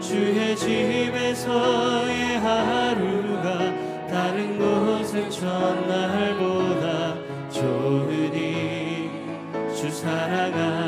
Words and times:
주의 0.00 0.56
집에서의 0.56 2.38
하루가 2.38 3.58
다른 4.08 4.58
곳의 4.58 5.30
전날보다 5.30 7.14
좋으니 7.50 9.10
주 9.74 9.90
사랑합니다 9.90 10.85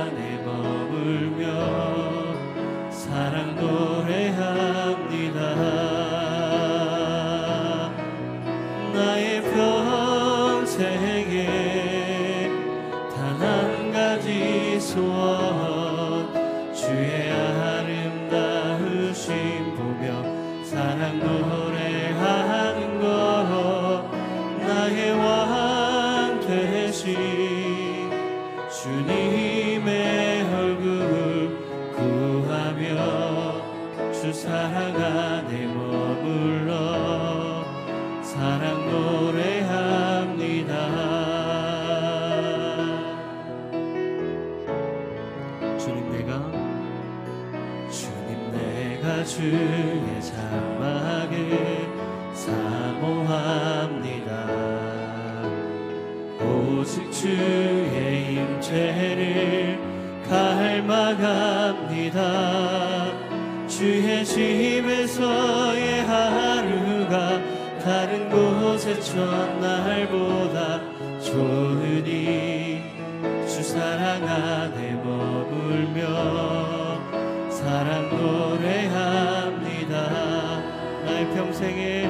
주의 49.28 50.22
장막을 50.22 51.87
사모합니다. 52.33 53.69
오직 56.43 57.12
주의 57.12 58.37
임재를 58.37 59.78
갈망합니다. 60.27 62.16
주의 63.69 64.25
집에서의 64.25 66.06
하루가 66.06 67.39
다른 67.84 68.31
곳의 68.31 68.99
첫날보다 69.03 70.81
좋으니 71.21 72.83
주 73.47 73.62
사랑 73.62 74.27
안에 74.27 74.95
머물며 75.05 76.68
사랑 77.69 78.09
노래합니다. 78.09 79.95
나의 81.05 81.29
평생에 81.34 82.06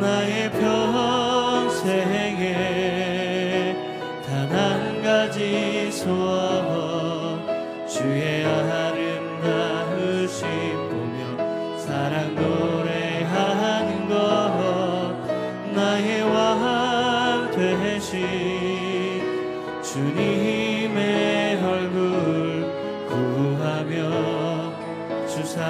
나의 0.00 0.50
평생에 0.50 2.27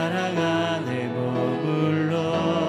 사랑 0.08 0.38
안에 0.38 1.06
머물러. 1.08 2.67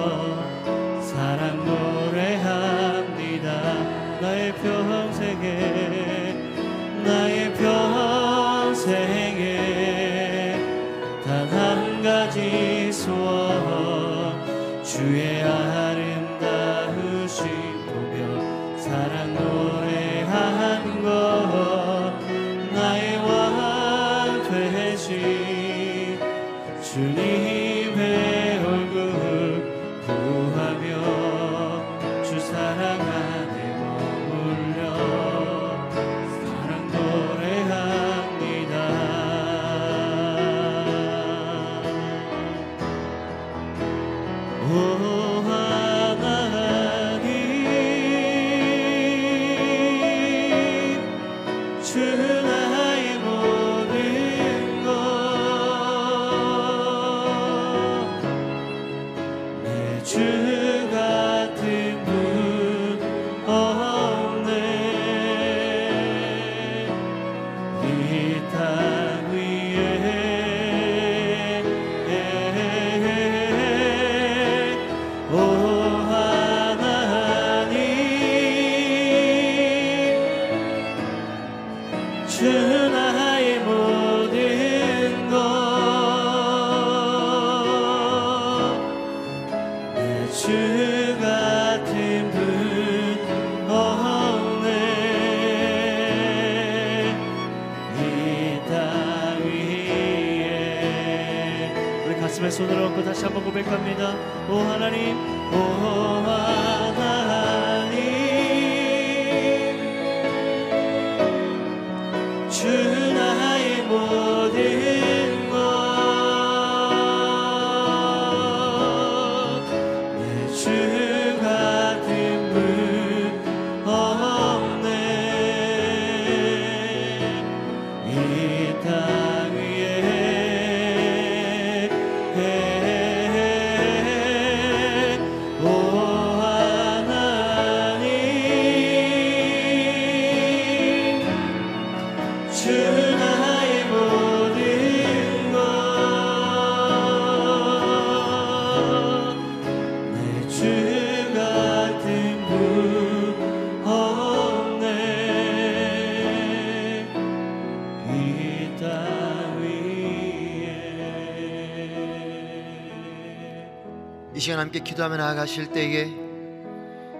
시간 164.50 164.58
함께 164.58 164.80
기도하며 164.80 165.16
나아가실 165.16 165.70
때에 165.70 166.12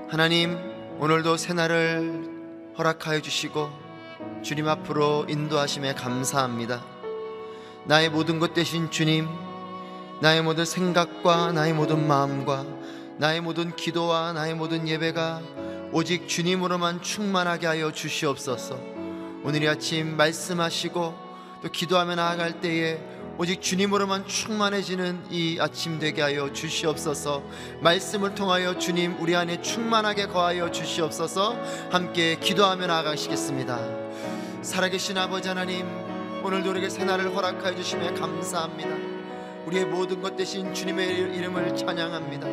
하나님 0.09 0.59
오늘도 0.99 1.37
새날을 1.37 2.25
허락하여 2.77 3.23
주시고 3.23 3.71
주님 4.43 4.67
앞으로 4.67 5.27
인도하심에 5.29 5.95
감사합니다. 5.95 6.85
나의 7.87 8.11
모든 8.11 8.41
것 8.41 8.53
되신 8.53 8.91
주님, 8.91 9.29
나의 10.21 10.43
모든 10.43 10.65
생각과 10.65 11.53
나의 11.53 11.73
모든 11.73 12.05
마음과 12.09 12.67
나의 13.19 13.41
모든 13.43 13.77
기도와 13.77 14.33
나의 14.33 14.57
모든 14.57 14.89
예배가 14.89 15.41
오직 15.93 16.27
주님으로만 16.27 17.01
충만하게 17.01 17.69
하여 17.69 17.93
주시옵소서. 17.93 18.77
오늘 19.45 19.63
이 19.63 19.69
아침 19.69 20.17
말씀하시고 20.17 21.15
또 21.63 21.69
기도하며 21.71 22.17
나아갈 22.17 22.61
때에 22.61 22.99
오직 23.41 23.63
주님으로만 23.63 24.27
충만해지는 24.27 25.29
이 25.31 25.57
아침 25.59 25.99
되게 25.99 26.21
하여 26.21 26.53
주시옵소서. 26.53 27.43
말씀을 27.81 28.35
통하여 28.35 28.77
주님 28.77 29.17
우리 29.19 29.35
안에 29.35 29.63
충만하게 29.63 30.27
거하여 30.27 30.71
주시옵소서. 30.71 31.57
함께 31.91 32.37
기도하며 32.39 32.87
나아가시겠습니다. 32.87 33.79
살아계신 34.61 35.17
아버지 35.17 35.49
하나님, 35.49 35.87
오늘도 36.45 36.69
우리에게 36.69 36.91
새날을 36.91 37.35
허락하여 37.35 37.75
주심에 37.77 38.13
감사합니다. 38.13 38.91
우리의 39.65 39.87
모든 39.87 40.21
것 40.21 40.37
대신 40.37 40.75
주님의 40.75 41.09
이름을 41.35 41.75
찬양합니다. 41.75 42.47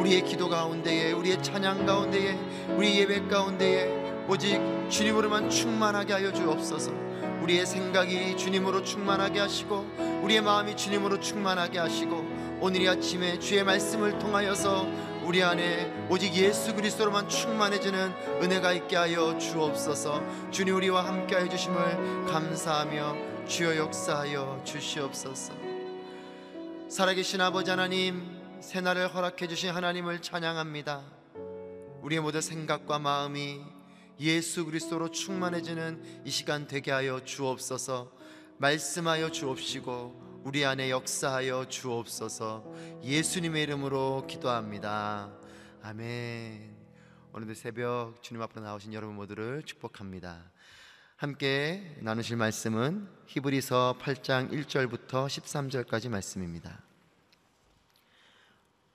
우리의 0.00 0.24
기도 0.24 0.48
가운데에 0.48 1.12
우리의 1.12 1.40
찬양 1.44 1.86
가운데에 1.86 2.36
우리 2.70 2.98
예배 2.98 3.28
가운데에 3.28 4.24
오직 4.26 4.60
주님으로만 4.88 5.48
충만하게 5.48 6.12
하여 6.14 6.32
주옵소서. 6.32 7.11
우리의 7.42 7.66
생각이 7.66 8.36
주님으로 8.36 8.84
충만하게 8.84 9.40
하시고 9.40 10.20
우리의 10.22 10.42
마음이 10.42 10.76
주님으로 10.76 11.18
충만하게 11.18 11.80
하시고 11.80 12.24
오늘 12.60 12.82
이 12.82 12.88
아침에 12.88 13.40
주의 13.40 13.64
말씀을 13.64 14.20
통하여서 14.20 14.86
우리 15.24 15.42
안에 15.42 16.06
오직 16.08 16.32
예수 16.34 16.74
그리스도로만 16.74 17.28
충만해지는 17.28 18.12
은혜가 18.42 18.72
있게 18.72 18.96
하여 18.96 19.36
주옵소서. 19.38 20.50
주님 20.52 20.76
우리와 20.76 21.04
함께 21.04 21.36
해 21.36 21.48
주심을 21.48 22.26
감사하며 22.26 23.46
주여 23.48 23.76
역사하여 23.76 24.62
주시옵소서. 24.64 25.52
살아계신 26.88 27.40
아버지 27.40 27.70
하나님 27.70 28.40
새날을 28.60 29.12
허락해 29.12 29.48
주신 29.48 29.70
하나님을 29.70 30.22
찬양합니다. 30.22 31.02
우리의 32.02 32.20
모든 32.20 32.40
생각과 32.40 33.00
마음이 33.00 33.81
예수 34.20 34.64
그리스도로 34.64 35.10
충만해지는 35.10 36.22
이 36.24 36.30
시간 36.30 36.66
되게 36.66 36.90
하여 36.90 37.24
주옵소서. 37.24 38.12
말씀하여 38.58 39.30
주옵시고 39.30 40.42
우리 40.44 40.64
안에 40.64 40.90
역사하여 40.90 41.68
주옵소서. 41.68 43.00
예수님의 43.02 43.62
이름으로 43.64 44.26
기도합니다. 44.28 45.32
아멘. 45.82 46.76
오늘도 47.32 47.54
새벽 47.54 48.22
주님 48.22 48.42
앞으로 48.42 48.62
나오신 48.62 48.92
여러분 48.92 49.16
모두를 49.16 49.62
축복합니다. 49.64 50.50
함께 51.16 51.96
나누실 52.00 52.36
말씀은 52.36 53.08
히브리서 53.26 53.96
8장 54.00 54.50
1절부터 54.52 55.26
13절까지 55.26 56.08
말씀입니다. 56.08 56.82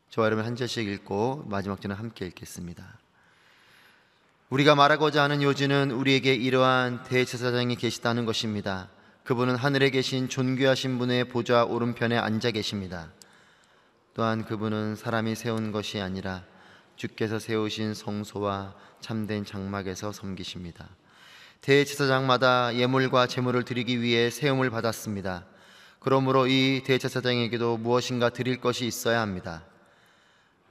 저와 0.10 0.28
여러분 0.28 0.46
한 0.46 0.56
절씩 0.56 0.88
읽고 0.88 1.46
마지막 1.48 1.80
절은 1.81 1.96
함께 1.96 2.28
읽겠습니다. 2.28 3.06
우리가 4.50 4.76
말하고자 4.76 5.24
하는 5.24 5.42
요지는 5.42 5.92
우리에게 5.92 6.34
이러한 6.34 7.04
대제사장이 7.04 7.76
계시다는 7.76 8.26
것입니다. 8.26 8.88
그분은 9.26 9.58
하늘에 9.58 9.90
계신 9.90 10.30
존귀하신 10.30 11.00
분의 11.00 11.26
보좌 11.26 11.66
오른편에 11.66 12.18
앉아 12.18 12.52
계십니다. 12.52 13.12
또한 14.14 14.46
그분은 14.46 14.96
사람이 14.96 15.36
세운 15.36 15.74
것이 15.74 16.00
아니라 16.00 16.46
주께서 16.96 17.40
세우신 17.40 17.94
성소와 17.94 18.74
참된 19.02 19.44
장막에서 19.44 20.14
섬기십니다. 20.14 20.88
대제사장마다 21.60 22.74
예물과 22.76 23.28
제물을 23.28 23.64
드리기 23.64 24.02
위해 24.02 24.30
세움을 24.30 24.70
받았습니다. 24.70 25.46
그러므로 26.00 26.48
이 26.48 26.84
대제사장에게도 26.86 27.80
무엇인가 27.80 28.30
드릴 28.30 28.62
것이 28.62 28.86
있어야 28.86 29.20
합니다. 29.20 29.66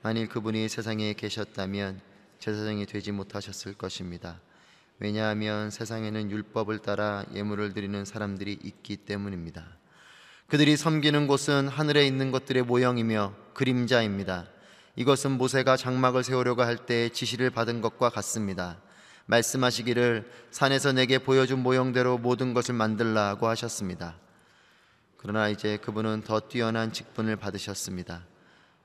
만일 0.01 0.29
그분이 0.29 0.67
세상에 0.71 1.13
계셨다면 1.13 2.16
제사장이 2.47 2.87
되지 2.87 3.11
못하셨을 3.11 3.75
것입니다. 3.75 4.41
왜냐하면 5.01 5.69
세상에는 5.69 6.31
율법을 6.31 6.79
따라 6.79 7.25
예물을 7.35 7.75
드리는 7.75 8.05
사람들이 8.05 8.57
있기 8.63 8.99
때문입니다. 8.99 9.67
그들이 10.47 10.77
섬기는 10.77 11.27
곳은 11.27 11.67
하늘에 11.67 12.07
있는 12.07 12.31
것들의 12.31 12.63
모형이며 12.63 13.35
그림자입니다. 13.53 14.47
이것은 14.95 15.33
모세가 15.33 15.77
장막을 15.77 16.23
세우려고 16.23 16.63
할 16.63 16.87
때 16.87 17.09
지시를 17.09 17.51
받은 17.51 17.81
것과 17.81 18.11
같습니다. 18.11 18.81
말씀하시기를 19.27 20.31
산에서 20.53 20.93
내게 20.93 21.19
보여준 21.19 21.65
모형대로 21.65 22.17
모든 22.17 22.55
것을 22.55 22.77
만들라고 22.77 23.49
하셨습니다. 23.49 24.15
그러나 25.17 25.49
이제 25.49 25.79
그분은 25.79 26.23
더 26.23 26.39
뛰어난 26.39 26.93
직분을 26.93 27.35
받으셨습니다. 27.35 28.23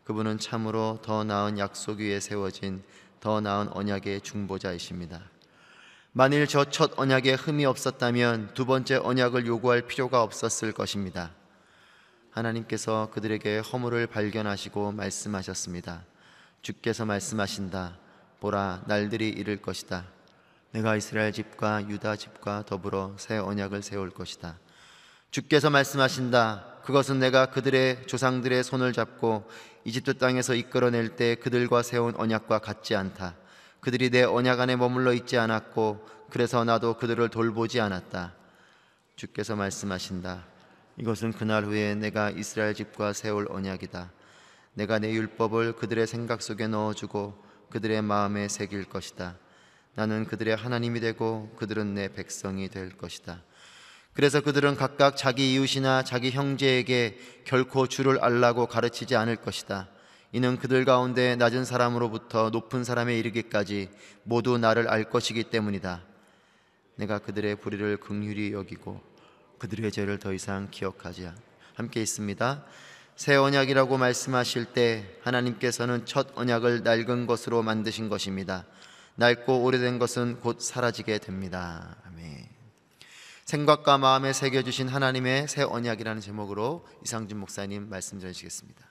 그분은 0.04 0.40
참으로 0.40 0.98
더 1.04 1.24
나은 1.24 1.60
약속 1.60 2.00
위에 2.00 2.20
세워진 2.20 2.82
더 3.22 3.40
나은 3.40 3.70
언약의 3.70 4.22
중보자이십니다. 4.22 5.22
만일 6.12 6.46
저 6.48 6.66
첫 6.66 7.00
언약에 7.00 7.36
흠이 7.36 7.66
없었다면 7.66 8.54
두 8.54 8.66
번째 8.66 8.98
언약을 8.98 9.46
요구할 9.46 9.84
필요가 9.84 10.24
없었을 10.24 10.74
것입니다. 10.74 11.32
하나님께서 12.32 13.10
그들에게 13.14 13.60
허물을 13.60 14.08
발견하시고 14.08 14.92
말씀하셨습니다. 14.94 16.04
주께서 16.62 17.06
말씀하신다. 17.06 17.98
보라, 18.40 18.84
날들이 18.88 19.30
이를 19.30 19.62
것이다. 19.62 20.06
내가 20.72 20.96
이스라엘 20.96 21.32
집과 21.32 21.88
유다 21.90 22.16
집과 22.16 22.64
더불어 22.66 23.14
새 23.18 23.38
언약을 23.38 23.84
세울 23.84 24.10
것이다. 24.10 24.58
주께서 25.30 25.70
말씀하신다. 25.70 26.71
그것은 26.84 27.20
내가 27.20 27.48
그들의 27.48 28.08
조상들의 28.08 28.64
손을 28.64 28.94
잡고 28.94 29.50
이집트 29.84 30.18
땅에서 30.18 30.56
이끌어낼 30.56 31.16
때 31.16 31.36
그들과 31.36 31.84
세운 31.84 32.16
언약과 32.16 32.60
같지 32.60 32.96
않다. 32.96 33.36
그들이 33.80 34.10
내 34.10 34.24
언약 34.24 34.60
안에 34.60 34.76
머물러 34.76 35.14
있지 35.14 35.38
않았고 35.38 36.08
그래서 36.30 36.64
나도 36.64 36.98
그들을 36.98 37.30
돌보지 37.30 37.80
않았다. 37.82 38.34
주께서 39.16 39.56
말씀하신다. 39.56 40.46
이것은 40.98 41.34
그날 41.34 41.66
후에 41.66 41.96
내가 41.96 42.30
이스라엘 42.30 42.74
집과 42.74 43.14
세울 43.14 43.48
언약이다. 43.50 44.12
내가 44.74 45.00
내 45.00 45.12
율법을 45.12 45.74
그들의 45.74 46.08
생각 46.08 46.42
속에 46.42 46.68
넣어주고 46.68 47.44
그들의 47.70 48.02
마음에 48.02 48.48
새길 48.48 48.86
것이다. 48.86 49.36
나는 49.96 50.26
그들의 50.26 50.56
하나님이 50.56 51.00
되고 51.00 51.54
그들은 51.58 51.94
내 51.94 52.08
백성이 52.08 52.70
될 52.70 52.96
것이다. 52.98 53.42
그래서 54.14 54.42
그들은 54.42 54.76
각각 54.76 55.16
자기 55.16 55.54
이웃이나 55.54 56.04
자기 56.04 56.32
형제에게 56.32 57.18
결코 57.46 57.88
주를 57.88 58.20
알라고 58.20 58.68
가르치지 58.68 59.16
않을 59.16 59.38
것이다. 59.38 59.88
이는 60.34 60.58
그들 60.58 60.86
가운데 60.86 61.36
낮은 61.36 61.66
사람으로부터 61.66 62.50
높은 62.50 62.84
사람에 62.84 63.18
이르기까지 63.18 63.90
모두 64.24 64.58
나를 64.58 64.90
알 64.90 65.10
것이기 65.10 65.46
때문이다. 65.46 66.02
내가 66.96 67.20
그들의 67.20 67.56
불의를 67.58 67.98
긍휼히 67.98 68.52
여기고 68.52 69.02
그들의 69.60 69.92
죄를 69.92 70.20
더 70.20 70.34
이상 70.34 70.70
기억하지 70.72 71.28
않. 71.28 71.36
함께 71.76 72.02
있습니다. 72.02 72.66
새 73.16 73.36
언약이라고 73.36 73.98
말씀하실 73.98 74.66
때 74.74 75.18
하나님께서는 75.22 76.06
첫 76.06 76.30
언약을 76.36 76.84
낡은 76.84 77.28
것으로 77.28 77.62
만드신 77.62 78.10
것입니다. 78.10 78.66
낡고 79.16 79.64
오래된 79.64 80.00
것은 80.00 80.40
곧 80.40 80.62
사라지게 80.62 81.20
됩니다. 81.20 81.98
아멘. 82.08 82.51
생각과 83.46 83.98
마음에 83.98 84.34
새겨 84.34 84.64
주신 84.64 84.88
하나님의 84.88 85.48
새 85.48 85.64
언약이라는 85.64 86.22
제목으로 86.22 86.86
이상준 87.04 87.40
목사님 87.40 87.90
말씀 87.90 88.20
전하시겠습니다. 88.20 88.86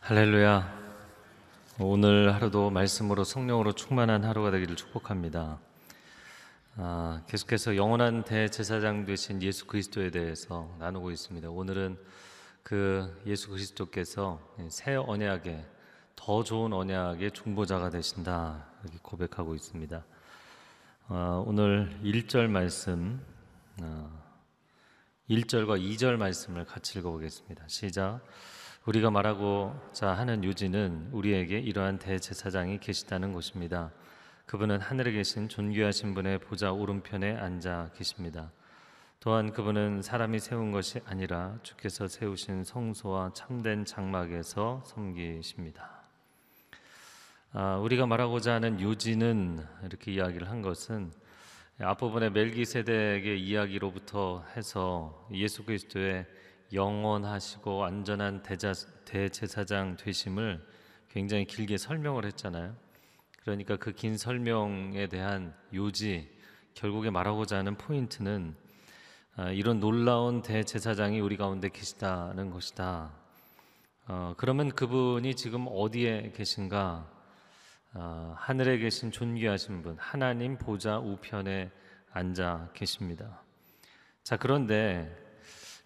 할렐루야. 0.00 0.84
오늘 1.80 2.34
하루도 2.34 2.70
말씀으로 2.70 3.24
성령으로 3.24 3.72
충만한 3.72 4.22
하루가 4.24 4.50
되기를 4.50 4.76
축복합니다. 4.76 5.58
아, 6.76 7.22
계속해서 7.26 7.76
영원한 7.76 8.24
대제사장 8.24 9.06
되신 9.06 9.42
예수 9.42 9.66
그리스도에 9.66 10.10
대해서 10.10 10.68
나누고 10.78 11.10
있습니다. 11.10 11.48
오늘은 11.48 11.98
그 12.62 13.22
예수 13.26 13.48
그리스도께서 13.48 14.40
새 14.68 14.94
언약의 14.94 15.64
더 16.16 16.42
좋은 16.42 16.72
언약의 16.72 17.32
중보자가 17.32 17.90
되신다 17.90 18.66
이렇게 18.82 18.98
고백하고 19.02 19.54
있습니다. 19.54 20.04
아, 21.08 21.42
오늘 21.46 21.98
1절 22.02 22.48
말씀 22.48 23.20
아, 23.82 24.08
1절과 25.28 25.80
2절 25.80 26.16
말씀을 26.16 26.64
같이 26.64 26.98
읽어보겠습니다. 26.98 27.64
시작. 27.68 28.20
우리가 28.86 29.10
말하고자 29.10 30.12
하는 30.12 30.44
요지는 30.44 31.08
우리에게 31.12 31.58
이러한 31.58 31.98
대제사장이 31.98 32.80
계시다는 32.80 33.32
것입니다. 33.32 33.90
그분은 34.46 34.80
하늘에 34.80 35.12
계신 35.12 35.48
존귀하신 35.48 36.14
분의 36.14 36.40
보좌 36.40 36.70
오른편에 36.70 37.36
앉아 37.36 37.92
계십니다. 37.94 38.52
또한 39.20 39.52
그분은 39.52 40.02
사람이 40.02 40.38
세운 40.38 40.70
것이 40.70 41.00
아니라 41.06 41.58
주께서 41.62 42.06
세우신 42.06 42.64
성소와 42.64 43.32
참된 43.32 43.86
장막에서 43.86 44.82
섬기십니다. 44.84 46.03
아, 47.56 47.76
우리가 47.76 48.04
말하고자 48.06 48.54
하는 48.54 48.80
요지는 48.80 49.64
이렇게 49.84 50.10
이야기를 50.10 50.50
한 50.50 50.60
것은 50.60 51.12
앞부분의 51.80 52.32
멜기세덱의 52.32 53.40
이야기로부터 53.40 54.44
해서 54.56 55.28
예수 55.32 55.64
그리스도의 55.64 56.26
영원하시고 56.72 57.84
안전한 57.84 58.42
대자, 58.42 58.72
대제사장 59.04 59.96
되심을 59.96 60.66
굉장히 61.10 61.44
길게 61.44 61.78
설명을 61.78 62.24
했잖아요. 62.24 62.74
그러니까 63.44 63.76
그 63.76 63.92
긴 63.92 64.18
설명에 64.18 65.06
대한 65.06 65.54
요지 65.72 66.28
결국에 66.74 67.10
말하고자 67.10 67.58
하는 67.58 67.76
포인트는 67.76 68.56
아, 69.36 69.50
이런 69.50 69.78
놀라운 69.78 70.42
대제사장이 70.42 71.20
우리 71.20 71.36
가운데 71.36 71.68
계시다는 71.68 72.50
것이다. 72.50 73.12
어, 74.08 74.34
그러면 74.38 74.70
그분이 74.72 75.36
지금 75.36 75.66
어디에 75.68 76.32
계신가? 76.34 77.13
어, 77.96 78.34
하늘에 78.36 78.78
계신 78.78 79.12
존귀하신 79.12 79.82
분, 79.82 79.96
하나님 80.00 80.58
보좌 80.58 80.98
우편에 80.98 81.70
앉아 82.10 82.70
계십니다. 82.74 83.40
자, 84.24 84.36
그런데 84.36 85.16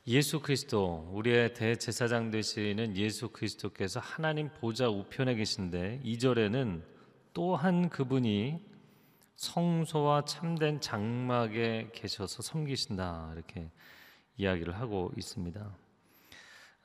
예수 0.07 0.41
그리스도 0.41 1.11
우리의 1.13 1.53
대제사장 1.53 2.31
되시는 2.31 2.97
예수 2.97 3.29
그리스도께서 3.29 4.01
하나님 4.01 4.49
보좌 4.49 4.89
우편에 4.89 5.35
계신데 5.35 6.01
2절에는 6.03 6.83
또한 7.35 7.91
그분이 7.91 8.59
성소와 9.37 10.25
참된 10.25 10.81
장막에 10.81 11.91
계셔서 11.93 12.41
섬기신다 12.41 13.33
이렇게 13.35 13.71
이야기를 14.39 14.75
하고 14.81 15.13
있습니다. 15.19 15.77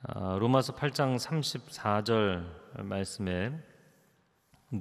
아, 0.01 0.38
로마서 0.38 0.75
8장 0.75 1.18
34절 1.18 2.84
말씀에 2.84 3.73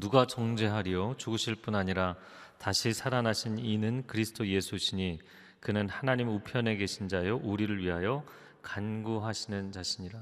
누가 0.01 0.27
정죄하리요 0.27 1.17
죽으실 1.19 1.57
뿐 1.57 1.75
아니라 1.75 2.17
다시 2.59 2.95
살아나신 2.95 3.59
이는 3.59 4.07
그리스도 4.07 4.47
예수시니 4.47 5.19
그는 5.61 5.89
하나님 5.89 6.29
우편에 6.29 6.77
계신 6.77 7.09
자요 7.09 7.37
우리를 7.43 7.83
위하여 7.83 8.25
간구하시는 8.63 9.73
자신이라. 9.73 10.19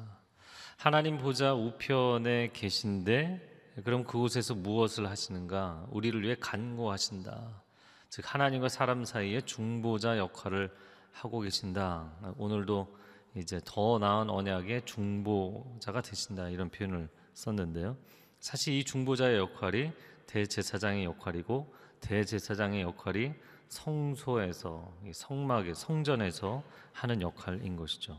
하나님 0.77 1.19
보좌 1.19 1.55
우편에 1.55 2.51
계신데 2.53 3.49
그럼 3.85 4.05
그곳에서 4.05 4.55
무엇을 4.55 5.09
하시는가? 5.09 5.87
우리를 5.91 6.21
위해 6.23 6.37
간구하신다. 6.41 7.63
즉 8.09 8.35
하나님과 8.35 8.69
사람 8.69 9.05
사이의 9.05 9.43
중보자 9.43 10.19
역할을 10.19 10.75
하고 11.13 11.41
계신다. 11.41 12.13
오늘도 12.39 12.97
이제 13.37 13.61
더 13.65 13.99
나은 13.99 14.31
언약의 14.31 14.85
중보자가 14.85 16.03
되신다 16.03 16.49
이런 16.49 16.71
표현을 16.71 17.09
썼는데요. 17.35 17.97
사실 18.41 18.75
이 18.75 18.85
중보자의 18.85 19.37
역할이 19.39 19.93
대제사장의 20.27 21.05
역할이고 21.05 21.73
대제사장의 22.01 22.83
역할이 22.83 23.33
성소에서 23.69 24.93
성막의 25.13 25.75
성전에서 25.75 26.63
하는 26.93 27.21
역할인 27.21 27.77
것이죠. 27.77 28.19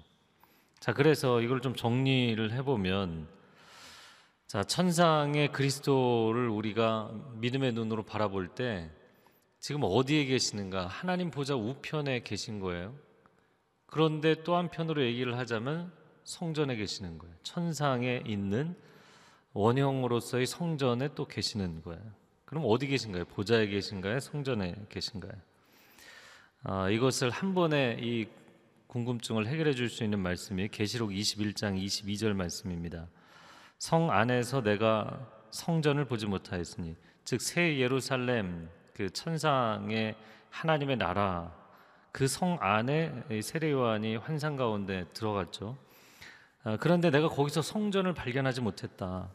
자, 0.80 0.94
그래서 0.94 1.42
이걸 1.42 1.62
좀 1.62 1.76
정리를 1.76 2.52
해 2.54 2.62
보면 2.62 3.28
자, 4.48 4.64
천상의 4.64 5.52
그리스도를 5.52 6.50
우리가 6.50 7.12
믿음의 7.36 7.74
눈으로 7.74 8.04
바라볼 8.04 8.50
때 8.50 8.90
지금 9.60 9.82
어디에 9.84 10.26
계시는가? 10.26 10.88
하나님 10.88 11.32
보좌 11.32 11.56
우편에 11.56 12.22
계신 12.24 12.60
거예요. 12.60 12.96
그런데 13.86 14.44
또 14.44 14.56
한편으로 14.56 15.04
얘기를 15.04 15.38
하자면 15.38 15.92
성전에 16.24 16.76
계시는 16.76 17.18
거예요. 17.18 17.36
천상에 17.44 18.24
있는 18.26 18.76
원형으로서의 19.54 20.46
성전에 20.46 21.10
또 21.16 21.26
계시는 21.26 21.82
거예요. 21.82 22.02
그럼 22.46 22.64
어디 22.68 22.88
계신가요? 22.88 23.26
보좌에 23.26 23.68
계신가요? 23.68 24.20
성전에 24.20 24.76
계신가요? 24.90 25.32
아, 26.64 26.90
이것을 26.90 27.30
한 27.30 27.54
번에 27.54 27.98
이 28.00 28.28
궁금증을 28.88 29.48
해결해 29.48 29.74
줄 29.74 29.90
수 29.90 30.04
있는 30.04 30.20
말씀이 30.20 30.68
계시록 30.68 31.12
21장 31.12 31.82
22절 31.82 32.34
말씀입니다. 32.34 33.08
성 33.78 34.12
안에서 34.12 34.62
내가 34.62 35.28
성전을 35.52 36.06
보지 36.06 36.28
못하였으니 36.28 36.96
즉 37.24 37.40
새 37.42 37.78
예루살렘 37.80 38.70
그 38.94 39.10
천상의 39.10 40.16
하나님의 40.50 40.98
나라 40.98 41.56
그 42.12 42.26
성 42.28 42.58
안에 42.60 43.24
세례 43.42 43.72
요한이 43.72 44.18
환상 44.18 44.58
가운데 44.58 45.06
들어갔죠. 45.14 45.78
아, 46.64 46.78
그런데 46.78 47.10
내가 47.10 47.30
거기서 47.30 47.62
성전을 47.62 48.14
발견하지 48.14 48.60
못했다. 48.62 49.30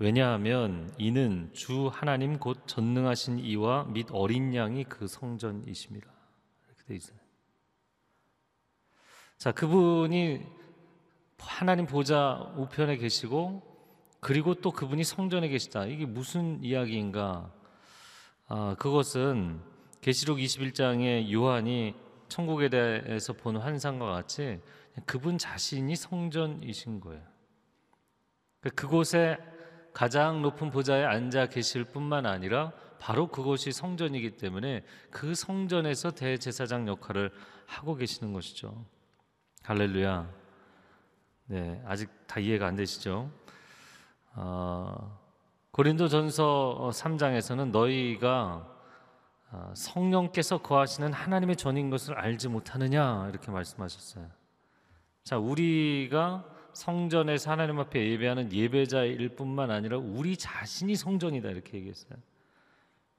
왜냐하면 0.00 0.90
이는 0.96 1.50
주 1.52 1.88
하나님 1.92 2.38
곧 2.38 2.66
전능하신 2.66 3.38
이와 3.40 3.84
및 3.84 4.06
어린 4.12 4.54
양이 4.54 4.82
그 4.82 5.06
성전이십니다. 5.06 6.06
이렇게 6.66 6.84
돼 6.84 6.94
있어요. 6.94 7.18
자, 9.36 9.52
그분이 9.52 10.40
하나님 11.38 11.86
보좌 11.86 12.50
우편에 12.56 12.96
계시고 12.96 13.62
그리고 14.20 14.54
또 14.54 14.70
그분이 14.70 15.04
성전에 15.04 15.48
계시다. 15.48 15.84
이게 15.84 16.06
무슨 16.06 16.64
이야기인가? 16.64 17.52
아, 18.48 18.76
그것은 18.78 19.60
계시록 20.00 20.38
21장에 20.38 21.30
요한이 21.30 21.94
천국에 22.28 22.70
대해서 22.70 23.34
본 23.34 23.58
환상과 23.58 24.06
같이 24.06 24.60
그분 25.04 25.36
자신이 25.36 25.94
성전이신 25.94 27.00
거예요. 27.00 27.22
그곳에 28.74 29.36
가장 29.92 30.42
높은 30.42 30.70
보좌에 30.70 31.04
앉아 31.04 31.46
계실 31.46 31.84
뿐만 31.84 32.26
아니라 32.26 32.72
바로 32.98 33.28
그것이 33.28 33.72
성전이기 33.72 34.36
때문에 34.36 34.84
그 35.10 35.34
성전에서 35.34 36.12
대제사장 36.12 36.86
역할을 36.86 37.32
하고 37.66 37.96
계시는 37.96 38.32
것이죠. 38.32 38.84
할렐루야. 39.62 40.28
네, 41.46 41.82
아직 41.86 42.10
다 42.26 42.38
이해가 42.38 42.66
안 42.66 42.76
되시죠? 42.76 43.30
어, 44.34 45.18
고린도전서 45.72 46.90
3장에서는 46.92 47.70
너희가 47.70 48.66
어, 49.52 49.72
성령께서 49.74 50.58
거하시는 50.58 51.12
하나님의 51.12 51.56
전인 51.56 51.90
것을 51.90 52.16
알지 52.16 52.48
못하느냐 52.48 53.28
이렇게 53.30 53.50
말씀하셨어요. 53.50 54.28
자, 55.24 55.38
우리가 55.38 56.44
성전에서 56.72 57.50
하나님 57.50 57.78
앞에 57.78 58.10
예배하는 58.10 58.52
예배자일 58.52 59.30
뿐만 59.30 59.70
아니라 59.70 59.98
우리 59.98 60.36
자신이 60.36 60.96
성전이다 60.96 61.50
이렇게 61.50 61.78
얘기했어요. 61.78 62.18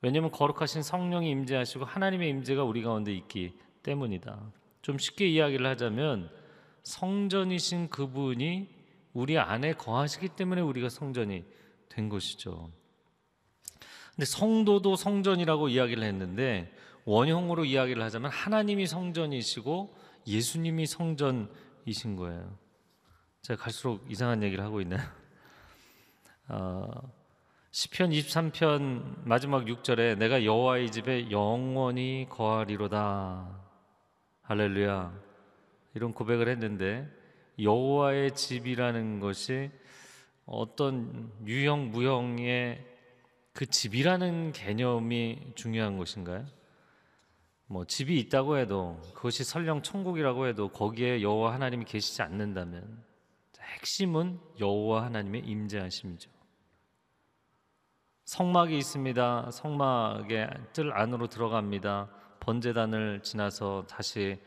왜냐하면 0.02 0.32
거룩하신 0.32 0.82
성령이 0.82 1.30
임재하시고 1.30 1.86
하나님의 1.86 2.30
임재가 2.30 2.64
우리 2.64 2.82
가운데 2.82 3.14
있기 3.14 3.54
때문이다. 3.84 4.40
좀 4.82 4.98
쉽게 4.98 5.28
이야기를 5.28 5.66
하자면 5.68 6.30
성전이신 6.84 7.90
그분이 7.90 8.68
우리 9.14 9.38
안에 9.38 9.74
거하시기 9.74 10.30
때문에 10.30 10.62
우리가 10.62 10.90
성전이 10.90 11.44
된 11.90 12.10
것이죠. 12.10 12.72
근데 14.16 14.26
성도도 14.26 14.96
성전이라고 14.96 15.70
이야기를 15.70 16.04
했는데 16.04 16.74
원형으로 17.06 17.66
이야기를 17.66 18.02
하자면 18.04 18.32
하나님이 18.32 18.88
성전이시고 18.88 19.96
예수님이 20.28 20.86
성전이신 20.86 22.16
거예요. 22.16 22.58
제가 23.42 23.64
갈수록 23.64 24.06
이상한 24.08 24.44
얘기를 24.44 24.64
하고 24.64 24.82
있나요? 24.82 25.02
어, 26.48 27.12
시편 27.72 28.12
23편 28.12 29.24
마지막 29.24 29.66
6절에 29.66 30.18
내가 30.20 30.46
여호와의 30.46 30.92
집에 30.92 31.32
영원히 31.32 32.28
거하리로다. 32.30 33.60
할렐루야. 34.44 35.20
이런 35.96 36.14
고백을 36.14 36.50
했는데 36.50 37.10
여호와의 37.60 38.36
집이라는 38.36 39.20
것이 39.20 39.72
어떤 40.46 41.32
유형 41.48 41.90
무형의 41.90 42.86
그 43.54 43.66
집이라는 43.66 44.52
개념이 44.52 45.54
중요한 45.56 45.98
것인가요? 45.98 46.46
뭐 47.66 47.86
집이 47.86 48.20
있다고 48.20 48.58
해도 48.58 49.02
그것이 49.16 49.44
설령 49.44 49.82
천국이라고 49.82 50.46
해도 50.46 50.70
거기에 50.70 51.24
여호와 51.24 51.54
하나님이 51.54 51.86
계시지 51.86 52.22
않는다면 52.22 53.11
핵심은 53.72 54.40
여호와 54.60 55.06
하나님의 55.06 55.42
임재하심이죠. 55.42 56.30
성막이 58.26 58.78
있습니다. 58.78 59.52
성막의 59.52 60.50
뜰 60.74 60.94
안으로 60.94 61.28
들어갑니다. 61.28 62.10
번제단을 62.40 63.22
지나서 63.24 63.86
다시 63.90 64.40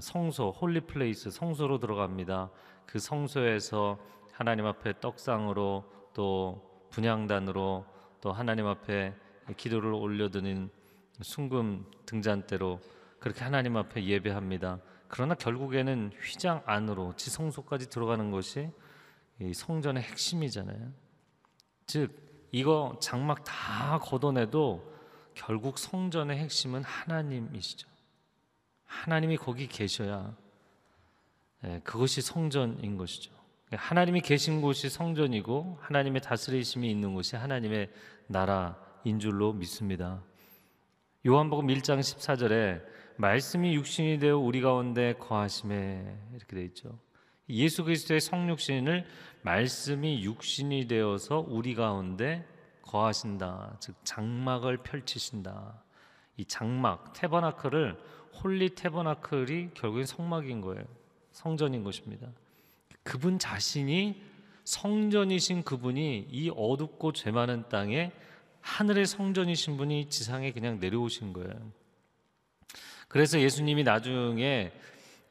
성소, 0.00 0.50
holy 0.50 0.80
place 0.82 1.30
성소로 1.30 1.78
들어갑니다. 1.78 2.50
그 2.86 2.98
성소에서 2.98 3.98
하나님 4.32 4.66
앞에 4.66 5.00
떡상으로 5.00 5.84
또 6.12 6.88
분향단으로 6.90 7.86
또 8.20 8.32
하나님 8.32 8.66
앞에 8.66 9.14
기도를 9.56 9.92
올려드는 9.92 10.70
순금 11.22 11.84
등잔대로 12.06 12.80
그렇게 13.20 13.44
하나님 13.44 13.76
앞에 13.76 14.04
예배합니다. 14.04 14.80
그러나 15.14 15.36
결국에는 15.36 16.10
휘장 16.20 16.64
안으로 16.66 17.14
지성소까지 17.14 17.88
들어가는 17.88 18.32
것이 18.32 18.68
이 19.40 19.54
성전의 19.54 20.02
핵심이잖아요. 20.02 20.90
즉 21.86 22.48
이거 22.50 22.98
장막 23.00 23.44
다 23.44 24.00
걷어내도 24.02 24.92
결국 25.34 25.78
성전의 25.78 26.36
핵심은 26.38 26.82
하나님이시죠. 26.82 27.88
하나님이 28.86 29.36
거기 29.36 29.68
계셔야 29.68 30.36
예, 31.62 31.80
그것이 31.84 32.20
성전인 32.20 32.96
것이죠. 32.96 33.30
하나님이 33.70 34.20
계신 34.20 34.60
곳이 34.60 34.90
성전이고 34.90 35.78
하나님의 35.80 36.22
다스리심이 36.22 36.90
있는 36.90 37.14
곳이 37.14 37.36
하나님의 37.36 37.92
나라인 38.26 39.20
줄로 39.20 39.52
믿습니다. 39.52 40.24
요한복음 41.24 41.68
1장 41.68 42.00
14절에 42.00 43.03
말씀이 43.16 43.74
육신이 43.74 44.18
되어 44.18 44.38
우리 44.38 44.60
가운데 44.60 45.14
거하심에 45.14 46.04
이렇게 46.34 46.56
돼 46.56 46.64
있죠. 46.64 46.98
예수 47.48 47.84
그리스도의 47.84 48.20
성육신을 48.20 49.06
말씀이 49.42 50.24
육신이 50.24 50.88
되어서 50.88 51.44
우리 51.46 51.74
가운데 51.74 52.46
거하신다. 52.82 53.76
즉 53.80 53.96
장막을 54.04 54.78
펼치신다. 54.78 55.82
이 56.36 56.44
장막 56.44 57.12
tabernacle을 57.12 57.96
holy 58.42 58.74
tabernacle이 58.74 59.74
결국엔 59.74 60.06
성막인 60.06 60.60
거예요. 60.60 60.84
성전인 61.30 61.84
것입니다. 61.84 62.28
그분 63.02 63.38
자신이 63.38 64.22
성전이신 64.64 65.62
그분이 65.62 66.28
이 66.30 66.50
어둡고 66.54 67.12
죄 67.12 67.30
많은 67.30 67.68
땅에 67.68 68.12
하늘의 68.62 69.06
성전이신 69.06 69.76
분이 69.76 70.08
지상에 70.08 70.52
그냥 70.52 70.80
내려오신 70.80 71.34
거예요. 71.34 71.83
그래서 73.08 73.40
예수님이 73.40 73.82
나중에 73.84 74.72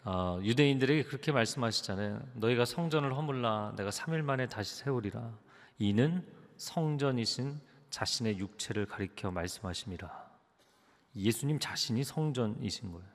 어, 0.06 0.40
유대인들에게 0.42 1.04
그렇게 1.04 1.32
말씀하시잖아요. 1.32 2.22
너희가 2.36 2.66
성전을 2.66 3.16
허물라 3.16 3.74
내가 3.78 3.90
3일 3.90 4.22
만에 4.22 4.48
다시 4.48 4.76
세우리라. 4.76 5.32
이는 5.80 6.26
성전이신 6.58 7.60
자신의 7.90 8.40
육체를 8.40 8.86
가리켜 8.86 9.32
말씀하심이라. 9.32 10.10
예수님 11.16 11.60
자신이 11.60 12.04
성전이신 12.04 12.92
거예요. 12.92 13.08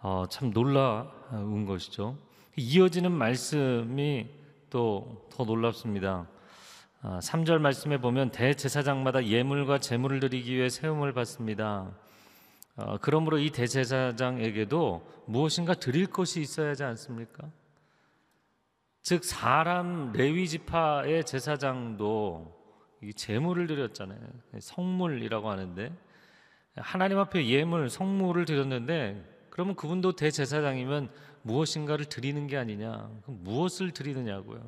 어, 0.00 0.24
참 0.30 0.52
놀라운 0.52 1.66
것이죠. 1.66 2.16
이어지는 2.56 3.12
말씀이 3.12 4.26
또 4.70 5.28
더 5.38 5.44
놀랍습니다. 5.44 6.26
3절 7.00 7.50
아, 7.52 7.58
말씀에 7.60 7.98
보면 7.98 8.32
대제사장마다 8.32 9.24
예물과 9.24 9.78
제물을 9.78 10.18
드리기 10.18 10.52
위해 10.52 10.68
세움을 10.68 11.12
받습니다. 11.12 11.92
어, 12.78 12.96
그러므로 13.00 13.38
이 13.38 13.50
대제사장에게도 13.50 15.24
무엇인가 15.26 15.74
드릴 15.74 16.06
것이 16.06 16.40
있어야 16.40 16.70
하지 16.70 16.84
않습니까? 16.84 17.50
즉 19.02 19.24
사람 19.24 20.12
레위 20.12 20.46
지파의 20.48 21.24
제사장도 21.24 22.56
제물을 23.16 23.66
드렸잖아요. 23.66 24.20
성물이라고 24.60 25.50
하는데 25.50 25.92
하나님 26.76 27.18
앞에 27.18 27.48
예물, 27.48 27.90
성물을 27.90 28.44
드렸는데 28.44 29.24
그러면 29.50 29.74
그분도 29.74 30.14
대제사장이면 30.14 31.10
무엇인가를 31.42 32.04
드리는 32.04 32.46
게 32.46 32.56
아니냐? 32.56 33.10
무엇을 33.26 33.90
드리느냐고요. 33.90 34.62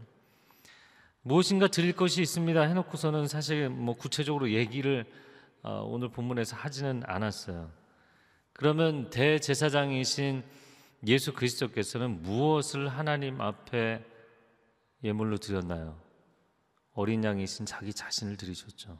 무엇인가 1.23 1.69
드릴 1.69 1.93
것이 1.93 2.23
있습니다. 2.23 2.61
해놓고서는 2.61 3.29
사실 3.29 3.69
뭐 3.69 3.95
구체적으로 3.95 4.51
얘기를 4.51 5.05
어, 5.63 5.85
오늘 5.87 6.09
본문에서 6.09 6.57
하지는 6.57 7.03
않았어요. 7.05 7.80
그러면 8.53 9.11
대제사장이신 9.11 10.43
예수 11.07 11.33
그리스도께서는 11.33 12.23
무엇을 12.23 12.89
하나님 12.89 13.41
앞에 13.41 14.05
예물로 15.03 15.39
드렸나요? 15.39 15.99
어린 16.93 17.25
양이신 17.25 17.65
자기 17.67 17.95
자신을 17.95 18.37
드리셨죠. 18.37 18.99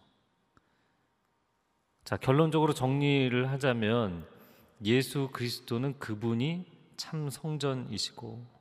자, 2.05 2.17
결론적으로 2.17 2.73
정리를 2.73 3.51
하자면 3.51 4.27
예수 4.85 5.29
그리스도는 5.33 5.99
그분이 5.99 6.65
참 6.97 7.29
성전이시고 7.29 8.61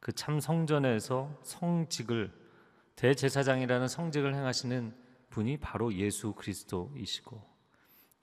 그 0.00 0.12
참 0.12 0.38
성전에서 0.38 1.34
성직을 1.42 2.30
대제사장이라는 2.96 3.88
성직을 3.88 4.34
행하시는 4.34 4.94
분이 5.30 5.56
바로 5.56 5.94
예수 5.94 6.34
그리스도이시고 6.34 7.53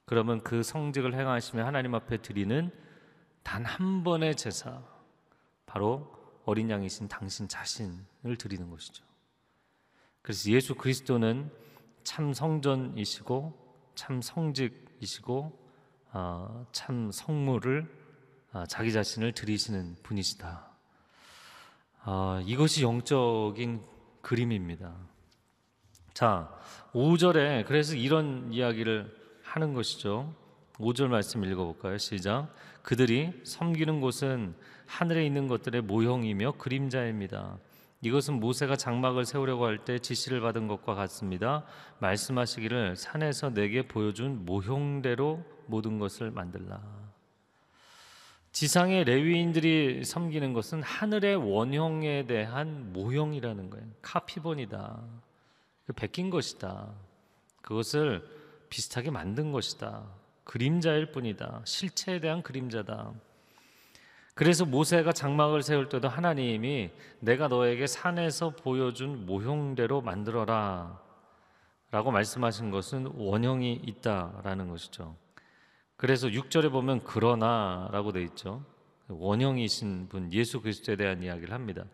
그러면 0.04 0.42
그 0.42 0.62
성직을 0.62 1.14
행하시며 1.14 1.64
하나님 1.64 1.94
앞에 1.94 2.18
드리는 2.22 2.70
단 3.42 3.64
한 3.64 4.04
번의 4.04 4.36
제사 4.36 4.82
바로 5.66 6.12
어린 6.44 6.70
양이신 6.70 7.08
당신 7.08 7.48
자신을 7.48 8.36
드리는 8.38 8.68
것이죠. 8.70 9.04
그래서 10.22 10.50
예수 10.50 10.74
그리스도는 10.74 11.50
참 12.04 12.32
성전이시고 12.32 13.92
참 13.94 14.22
성직이시고 14.22 15.60
어, 16.12 16.66
참 16.72 17.10
성물을 17.10 18.02
어, 18.52 18.64
자기 18.66 18.92
자신을 18.92 19.32
드리시는 19.32 19.96
분이시다. 20.02 20.68
어, 22.04 22.40
이것이 22.44 22.82
영적인 22.82 23.82
그림입니다. 24.20 24.94
자, 26.12 26.52
5절에 26.92 27.66
그래서 27.66 27.94
이런 27.94 28.52
이야기를 28.52 29.21
하는 29.52 29.74
것이죠. 29.74 30.34
5절 30.78 31.08
말씀 31.08 31.44
읽어볼까요? 31.44 31.98
시작. 31.98 32.48
그들이 32.82 33.38
섬기는 33.44 34.00
곳은 34.00 34.54
하늘에 34.86 35.26
있는 35.26 35.46
것들의 35.46 35.82
모형이며 35.82 36.52
그림자입니다. 36.52 37.58
이것은 38.00 38.40
모세가 38.40 38.76
장막을 38.76 39.26
세우려고 39.26 39.66
할 39.66 39.84
때 39.84 39.98
지시를 39.98 40.40
받은 40.40 40.68
것과 40.68 40.94
같습니다. 40.94 41.66
말씀하시기를 41.98 42.96
산에서 42.96 43.50
내게 43.50 43.86
보여준 43.86 44.46
모형대로 44.46 45.44
모든 45.66 45.98
것을 45.98 46.30
만들라. 46.30 46.80
지상의 48.52 49.04
레위인들이 49.04 50.02
섬기는 50.04 50.54
것은 50.54 50.82
하늘의 50.82 51.36
원형에 51.36 52.24
대한 52.26 52.90
모형이라는 52.94 53.68
거예요. 53.68 53.86
카피본이다. 54.00 55.02
그 55.86 55.92
베낀 55.92 56.30
것이다. 56.30 56.88
그것을 57.60 58.41
비슷하게 58.72 59.10
만든 59.10 59.52
것이다. 59.52 60.02
그림자일 60.44 61.12
뿐이다. 61.12 61.60
실체에 61.66 62.20
대한 62.20 62.42
그림자다. 62.42 63.12
그래서 64.34 64.64
모세가 64.64 65.12
장막을 65.12 65.62
세울 65.62 65.90
때도 65.90 66.08
하나님이 66.08 66.90
내가 67.20 67.48
너에게 67.48 67.86
산에서 67.86 68.56
보여준 68.56 69.26
모형대로 69.26 70.00
만들어라 70.00 70.98
라고 71.90 72.10
말씀하신 72.10 72.70
것은 72.70 73.12
원형이 73.14 73.82
있다라는 73.84 74.70
것이죠. 74.70 75.14
그래서 75.96 76.28
6절에 76.28 76.72
보면 76.72 77.02
그러나 77.04 77.90
라고 77.92 78.10
돼 78.10 78.22
있죠. 78.22 78.64
원형이신 79.08 80.08
분 80.08 80.32
예수 80.32 80.62
그리스도에 80.62 80.96
대한 80.96 81.22
이야기를 81.22 81.52
합니다. 81.52 81.84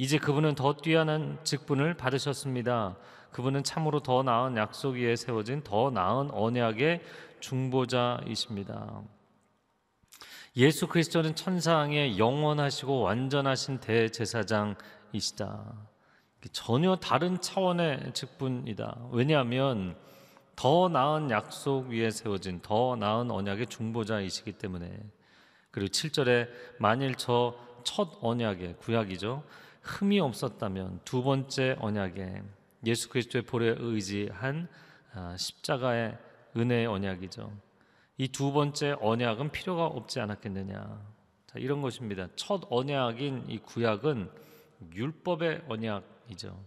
이제 0.00 0.16
그분은 0.16 0.54
더 0.54 0.72
뛰어난 0.72 1.38
직분을 1.44 1.92
받으셨습니다. 1.92 2.96
그분은 3.32 3.64
참으로 3.64 4.00
더 4.00 4.22
나은 4.22 4.56
약속 4.56 4.94
위에 4.94 5.14
세워진 5.14 5.62
더 5.62 5.90
나은 5.90 6.30
언약의 6.30 7.02
중보자이십니다. 7.40 9.02
예수 10.56 10.86
그리스도는 10.86 11.34
천상의 11.34 12.18
영원하시고 12.18 13.00
완전하신 13.02 13.80
대제사장이시다. 13.80 15.64
전혀 16.50 16.96
다른 16.96 17.38
차원의 17.38 18.12
직분이다. 18.14 19.08
왜냐하면 19.12 19.98
더 20.56 20.88
나은 20.88 21.30
약속 21.30 21.88
위에 21.88 22.10
세워진 22.10 22.60
더 22.62 22.96
나은 22.96 23.30
언약의 23.30 23.66
중보자이시기 23.66 24.52
때문에 24.52 24.98
그리고 25.70 25.90
7절에 25.90 26.48
만일 26.78 27.16
저 27.16 27.68
첫 27.84 28.18
언약의 28.20 28.76
구약이죠. 28.78 29.42
흠이 29.82 30.20
없었다면 30.20 31.00
두 31.04 31.22
번째 31.22 31.76
언약에 31.80 32.42
예수 32.86 33.08
그리스도의 33.08 33.42
볼에 33.42 33.74
의지한 33.78 34.68
아, 35.12 35.36
십자가의 35.36 36.16
은혜의 36.56 36.86
언약이죠. 36.86 37.52
이 38.18 38.28
두 38.28 38.52
번째 38.52 38.96
언약은 39.00 39.50
필요가 39.50 39.86
없지 39.86 40.20
않았겠느냐. 40.20 40.76
자, 41.46 41.58
이런 41.58 41.80
것입니다. 41.80 42.28
첫 42.36 42.62
언약인 42.68 43.46
이 43.48 43.58
구약은 43.58 44.30
율법의 44.94 45.64
언약이죠. 45.68 46.62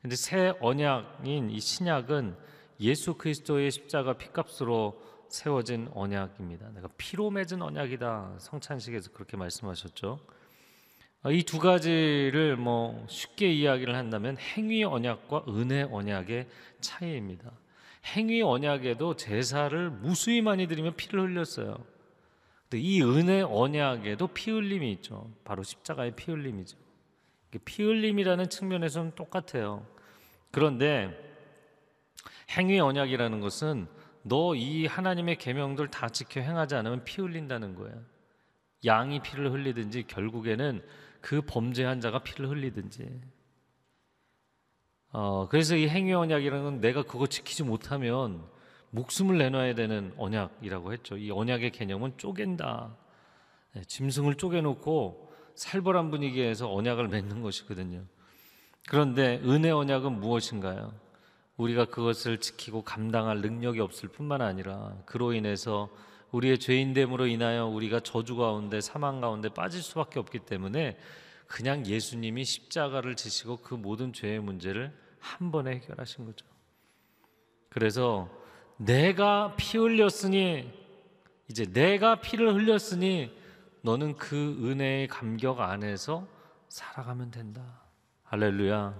근데 0.00 0.16
새 0.16 0.54
언약인 0.60 1.50
이 1.50 1.60
신약은 1.60 2.36
예수 2.80 3.14
그리스도의 3.14 3.70
십자가 3.72 4.14
피값으로 4.14 5.02
세워진 5.28 5.90
언약입니다. 5.92 6.70
내가 6.70 6.88
피로 6.96 7.30
맺은 7.30 7.62
언약이다. 7.62 8.36
성찬식에서 8.38 9.10
그렇게 9.12 9.36
말씀하셨죠. 9.36 10.20
아, 11.22 11.30
이두 11.30 11.58
가지를 11.58 12.56
뭐 12.56 13.04
쉽게 13.08 13.52
이야기를 13.52 13.94
한다면 13.94 14.38
행위 14.38 14.84
언약과 14.84 15.44
은혜 15.48 15.82
언약의 15.82 16.48
차이입니다. 16.80 17.50
행위 18.06 18.40
언약에도 18.40 19.16
제사를 19.16 19.90
무수히 19.90 20.40
많이 20.40 20.66
드리면 20.66 20.96
피를 20.96 21.20
흘렸어요. 21.20 21.76
근데 22.62 22.82
이 22.82 23.02
은혜 23.02 23.42
언약에도 23.42 24.28
피 24.28 24.50
흘림이 24.50 24.90
있죠. 24.92 25.30
바로 25.44 25.62
십자가의 25.62 26.16
피 26.16 26.30
흘림이죠. 26.30 26.78
피 27.64 27.82
흘림이라는 27.82 28.48
측면에서는 28.48 29.12
똑같아요. 29.14 29.86
그런데 30.50 31.10
행위 32.56 32.80
언약이라는 32.80 33.40
것은 33.40 33.86
너 34.22 34.54
이 34.54 34.86
하나님의 34.86 35.36
계명들 35.36 35.88
다 35.88 36.08
지켜 36.08 36.40
행하지 36.40 36.76
않으면 36.76 37.04
피 37.04 37.20
흘린다는 37.20 37.74
거예요. 37.74 37.96
양이 38.84 39.20
피를 39.20 39.52
흘리든지 39.52 40.04
결국에는 40.06 40.82
그 41.20 41.42
범죄한 41.42 42.00
자가 42.00 42.22
피를 42.22 42.48
흘리든지. 42.48 43.20
어, 45.12 45.48
그래서 45.48 45.76
이 45.76 45.88
행위 45.88 46.12
언약이라는 46.12 46.64
건 46.64 46.80
내가 46.80 47.02
그거 47.02 47.26
지키지 47.26 47.64
못하면 47.64 48.44
목숨을 48.90 49.38
내놔야 49.38 49.74
되는 49.74 50.12
언약이라고 50.16 50.92
했죠. 50.92 51.16
이 51.16 51.30
언약의 51.30 51.72
개념은 51.72 52.16
쪼갠다. 52.16 52.96
네, 53.74 53.82
짐승을 53.84 54.34
쪼개놓고 54.36 55.32
살벌한 55.54 56.10
분위기에서 56.10 56.72
언약을 56.72 57.08
맺는 57.08 57.42
것이거든요. 57.42 58.04
그런데 58.88 59.40
은혜 59.44 59.70
언약은 59.70 60.20
무엇인가요? 60.20 60.92
우리가 61.56 61.84
그것을 61.86 62.38
지키고 62.38 62.82
감당할 62.82 63.40
능력이 63.40 63.80
없을 63.80 64.08
뿐만 64.08 64.40
아니라 64.40 64.96
그로 65.04 65.32
인해서 65.32 65.90
우리의 66.32 66.58
죄인됨으로 66.58 67.26
인하여 67.26 67.66
우리가 67.66 68.00
저주 68.00 68.36
가운데 68.36 68.80
사망 68.80 69.20
가운데 69.20 69.48
빠질 69.48 69.82
수밖에 69.82 70.18
없기 70.18 70.40
때문에 70.40 70.96
그냥 71.46 71.84
예수님이 71.84 72.44
십자가를 72.44 73.16
지시고 73.16 73.58
그 73.58 73.74
모든 73.74 74.12
죄의 74.12 74.40
문제를 74.40 74.96
한 75.18 75.50
번에 75.50 75.72
해결하신 75.72 76.24
거죠. 76.24 76.46
그래서 77.68 78.30
내가 78.76 79.56
피 79.56 79.76
흘렸으니 79.76 80.72
이제 81.48 81.66
내가 81.66 82.20
피를 82.20 82.54
흘렸으니 82.54 83.36
너는 83.82 84.16
그 84.16 84.36
은혜의 84.62 85.08
감격 85.08 85.60
안에서 85.60 86.26
살아가면 86.68 87.30
된다. 87.30 87.82
할렐루야. 88.24 88.94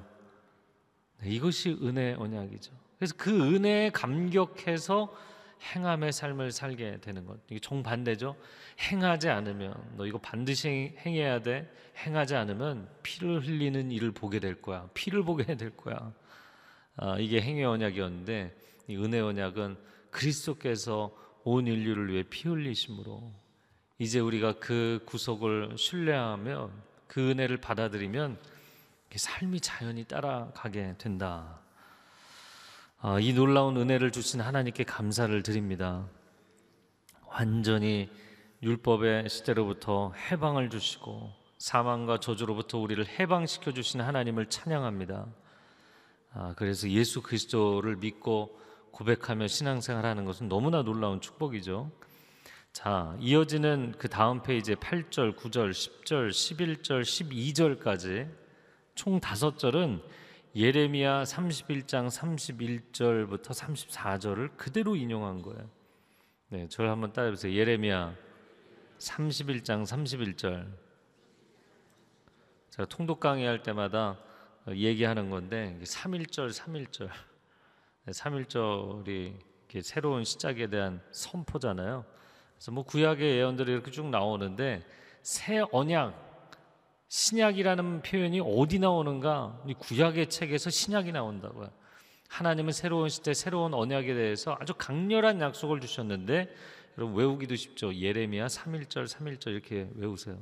네, 1.21 1.29
이것이 1.31 1.79
은혜 1.83 2.15
언약이죠. 2.15 2.73
그래서 2.99 3.15
그 3.17 3.55
은혜에 3.55 3.91
감격해서 3.91 5.15
행함의 5.63 6.13
삶을 6.13 6.53
살게 6.53 7.01
되는 7.01 7.27
것. 7.27 7.39
이게 7.49 7.61
정반대죠. 7.61 8.37
행하지 8.81 9.29
않으면 9.29 9.75
너 9.97 10.07
이거 10.07 10.19
반드시 10.19 10.95
행해야 11.05 11.43
돼. 11.43 11.71
행하지 11.99 12.35
않으면 12.35 12.89
피를 13.03 13.47
흘리는 13.47 13.91
일을 13.91 14.13
보게 14.13 14.41
될 14.41 14.61
거야. 14.61 14.89
피를 14.95 15.23
보게 15.23 15.45
될 15.57 15.77
거야. 15.77 16.13
아, 16.97 17.19
이게 17.19 17.41
행위 17.41 17.65
언약이었는데 17.65 18.57
이 18.89 18.97
은혜 18.97 19.21
언약은 19.21 19.77
그리스도께서 20.11 21.15
온 21.45 21.67
인류를 21.67 22.13
위해 22.13 22.25
피 22.29 22.49
흘리심으로 22.49 23.33
이제 23.99 24.19
우리가 24.19 24.55
그 24.59 25.03
구속을 25.07 25.77
신뢰하며 25.77 26.71
그 27.07 27.31
은혜를 27.31 27.59
받아들이면 27.59 28.39
삶이 29.15 29.61
자연히 29.61 30.05
따라가게 30.05 30.95
된다. 30.99 31.60
아, 33.03 33.19
이 33.19 33.33
놀라운 33.33 33.79
은혜를 33.79 34.11
주신 34.11 34.43
하나님께 34.43 34.85
감사를 34.85 35.43
드립니다. 35.43 36.07
완전히 37.29 38.11
율법의 38.63 39.31
시대로부터 39.31 40.13
해방을 40.13 40.69
주시고 40.69 41.33
사망과 41.57 42.21
저주로부터 42.21 42.77
우리를 42.77 43.03
해방시켜 43.19 43.73
주신 43.73 44.03
하나님을 44.03 44.51
찬양합니다. 44.51 45.27
아, 46.35 46.55
그래서 46.59 46.91
예수 46.91 47.23
그리스도를 47.23 47.97
믿고 47.97 48.61
고백하며 48.91 49.47
신앙생활하는 49.47 50.27
것은 50.27 50.51
너무나 50.51 50.83
놀라운 50.83 51.23
축복이죠. 51.23 51.91
자, 52.75 53.17
이어지는 53.19 53.95
그 53.97 54.11
다음 54.11 54.43
페이지에 54.43 54.75
8절, 54.75 55.37
9절, 55.37 55.71
10절, 55.71 56.29
11절, 56.29 57.01
12절까지 57.81 58.31
총 58.95 59.21
다섯 59.21 59.59
절은 59.59 60.03
예레미야 60.55 61.23
31장 61.23 62.09
31절부터 62.09 63.51
34절을 63.51 64.57
그대로 64.57 64.97
인용한 64.97 65.43
거예요. 65.43 65.71
네, 66.49 66.67
저를 66.69 66.91
한번 66.91 67.13
따라해 67.13 67.31
보세요. 67.31 67.55
예레미야 67.55 68.17
31장 68.99 69.85
31절. 69.85 70.67
제가 72.71 72.87
통독 72.89 73.21
강의할 73.21 73.63
때마다 73.63 74.19
얘기하는 74.69 75.31
건데 75.31 75.79
3일절 75.85 76.53
3일절 76.53 77.11
3일절이 78.07 79.39
새로운 79.83 80.25
시작에 80.25 80.67
대한 80.67 81.01
선포잖아요. 81.13 82.05
그래서 82.55 82.73
뭐 82.73 82.83
구약의 82.83 83.37
예언들이 83.37 83.71
이렇게 83.71 83.93
쭉 83.93 84.09
나오는데 84.09 84.85
새 85.23 85.63
언약 85.71 86.30
신약이라는 87.11 88.03
표현이 88.03 88.41
어디 88.41 88.79
나오는가? 88.79 89.61
구약의 89.81 90.31
책에서 90.31 90.71
신약이 90.71 91.11
나온다고요. 91.11 91.69
하나님은 92.29 92.73
새로운 92.73 93.09
시대, 93.09 93.35
새로운 93.35 93.75
언약에 93.75 94.15
대해서 94.15 94.57
아주 94.61 94.75
강렬한 94.75 95.41
약속을 95.41 95.81
주셨는데 95.81 96.55
여러분 96.97 97.17
외우기도 97.17 97.57
쉽죠. 97.57 97.93
예레미야 97.93 98.47
3일절, 98.47 99.09
3일절 99.09 99.49
이렇게 99.49 99.91
외우세요. 99.97 100.39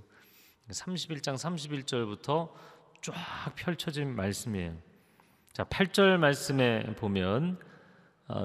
31장 0.68 1.36
31절부터 1.36 2.50
쫙 3.00 3.14
펼쳐진 3.56 4.14
말씀이에요. 4.14 4.76
자, 5.54 5.64
8절 5.64 6.18
말씀에 6.18 6.82
보면 6.96 7.58
어, 7.62 7.68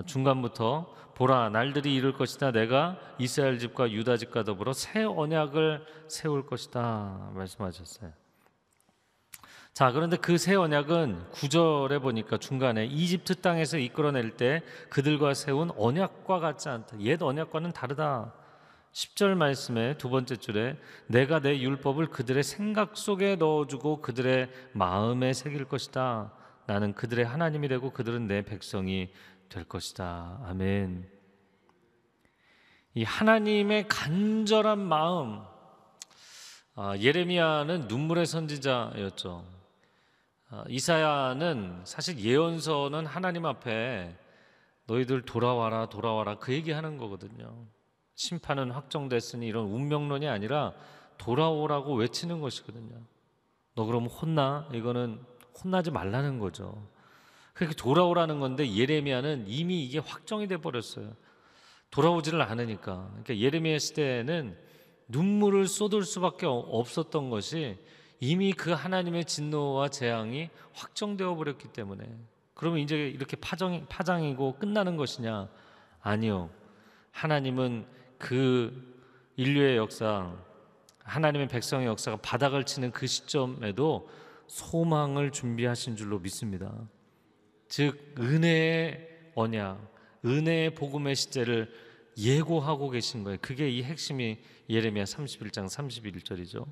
중간부터 0.05 0.93
보라 1.15 1.49
날들이 1.49 1.93
이룰 1.93 2.13
것이다 2.13 2.51
내가 2.51 2.97
이스라엘 3.19 3.59
집과 3.59 3.91
유다 3.91 4.17
집과 4.17 4.43
더불어 4.43 4.73
새 4.73 5.03
언약을 5.03 5.85
세울 6.07 6.45
것이다 6.45 7.31
말씀하셨어요. 7.33 8.11
자, 9.73 9.91
그런데 9.91 10.17
그 10.17 10.37
새 10.37 10.53
언약은 10.55 11.31
구절에 11.31 11.97
보니까 11.99 12.37
중간에 12.37 12.85
이집트 12.85 13.41
땅에서 13.41 13.79
이끌어낼 13.79 14.37
때 14.37 14.61
그들과 14.89 15.33
세운 15.33 15.71
언약과 15.75 16.39
같지 16.39 16.69
않다. 16.69 16.99
옛 16.99 17.21
언약과는 17.21 17.71
다르다. 17.71 18.33
10절 18.91 19.33
말씀에 19.35 19.97
두 19.97 20.09
번째 20.09 20.35
줄에 20.35 20.77
내가 21.07 21.39
내 21.39 21.59
율법을 21.59 22.07
그들의 22.07 22.43
생각 22.43 22.95
속에 22.95 23.35
넣어주고 23.35 24.01
그들의 24.01 24.49
마음에 24.73 25.33
새길 25.33 25.65
것이다. 25.65 26.31
나는 26.67 26.93
그들의 26.93 27.25
하나님이 27.25 27.67
되고 27.67 27.89
그들은 27.89 28.27
내 28.27 28.43
백성이 28.43 29.11
될 29.53 29.65
것이다. 29.65 30.39
아멘. 30.45 31.07
이 32.95 33.03
하나님의 33.03 33.87
간절한 33.87 34.79
마음. 34.79 35.43
아, 36.75 36.97
예레미야는 36.97 37.87
눈물의 37.87 38.25
선지자였죠. 38.25 39.45
아, 40.49 40.63
이사야는 40.67 41.81
사실 41.85 42.19
예언서는 42.19 43.05
하나님 43.05 43.45
앞에 43.45 44.17
너희들 44.87 45.21
돌아와라, 45.21 45.87
돌아와라 45.87 46.39
그 46.39 46.51
얘기하는 46.51 46.97
거거든요. 46.97 47.67
심판은 48.15 48.71
확정됐으니 48.71 49.47
이런 49.47 49.65
운명론이 49.67 50.27
아니라 50.27 50.73
돌아오라고 51.19 51.95
외치는 51.95 52.41
것이거든요. 52.41 53.01
너 53.75 53.85
그럼 53.85 54.07
혼나? 54.07 54.67
이거는 54.73 55.23
혼나지 55.63 55.91
말라는 55.91 56.39
거죠. 56.39 56.87
그렇게 57.53 57.75
돌아오라는 57.75 58.39
건데 58.39 58.75
예레미야는 58.75 59.45
이미 59.47 59.83
이게 59.83 59.99
확정이 59.99 60.47
돼 60.47 60.57
버렸어요. 60.57 61.15
돌아오지를 61.91 62.41
않으니까. 62.41 63.07
그러니까 63.09 63.37
예레미야 63.37 63.79
시대에는 63.79 64.57
눈물을 65.07 65.67
쏟을 65.67 66.03
수밖에 66.03 66.47
없었던 66.47 67.29
것이 67.29 67.77
이미 68.19 68.53
그 68.53 68.71
하나님의 68.71 69.25
진노와 69.25 69.89
재앙이 69.89 70.49
확정되어 70.73 71.35
버렸기 71.35 71.67
때문에 71.67 72.09
그러면 72.53 72.79
이제 72.79 73.09
이렇게 73.09 73.35
파정, 73.35 73.85
파장이고 73.87 74.57
끝나는 74.57 74.97
것이냐? 74.97 75.49
아니요. 76.01 76.49
하나님은 77.11 77.85
그 78.17 78.93
인류의 79.35 79.77
역사, 79.77 80.33
하나님의 81.03 81.47
백성의 81.47 81.87
역사가 81.87 82.17
바닥을 82.17 82.63
치는 82.63 82.91
그 82.91 83.05
시점에도 83.07 84.09
소망을 84.47 85.31
준비하신 85.31 85.95
줄로 85.95 86.19
믿습니다. 86.19 86.71
즉 87.75 88.13
은혜의 88.19 89.31
언약, 89.33 89.79
은혜의 90.23 90.75
복음의 90.75 91.15
시제를 91.15 91.73
예고하고 92.15 92.91
계신 92.91 93.23
거예요. 93.23 93.39
그게 93.41 93.67
이 93.67 93.81
핵심이 93.81 94.37
예레미야 94.69 95.05
31장 95.05 95.65
31절이죠. 95.65 96.67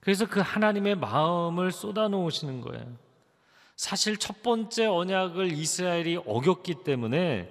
그래서 0.00 0.26
그 0.26 0.40
하나님의 0.40 0.96
마음을 0.96 1.70
쏟아 1.70 2.08
놓으시는 2.08 2.60
거예요. 2.60 2.98
사실 3.76 4.16
첫 4.16 4.42
번째 4.42 4.86
언약을 4.86 5.52
이스라엘이 5.52 6.16
어겼기 6.26 6.82
때문에 6.82 7.48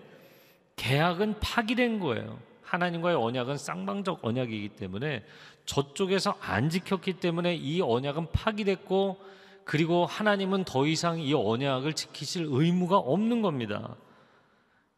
계약은 0.76 1.40
파기된 1.40 2.02
거예요. 2.02 2.42
하나님과의 2.62 3.16
언약은 3.16 3.58
쌍방적 3.58 4.20
언약이기 4.22 4.76
때문에 4.76 5.24
저쪽에서 5.66 6.38
안 6.42 6.70
지켰기 6.70 7.22
때문에 7.22 7.56
이 7.56 7.80
언약은 7.80 8.34
파기됐고 8.34 9.34
그리고 9.66 10.06
하나님은 10.06 10.64
더 10.64 10.86
이상 10.86 11.20
이 11.20 11.34
언약을 11.34 11.94
지키실 11.94 12.46
의무가 12.50 12.98
없는 12.98 13.42
겁니다. 13.42 13.96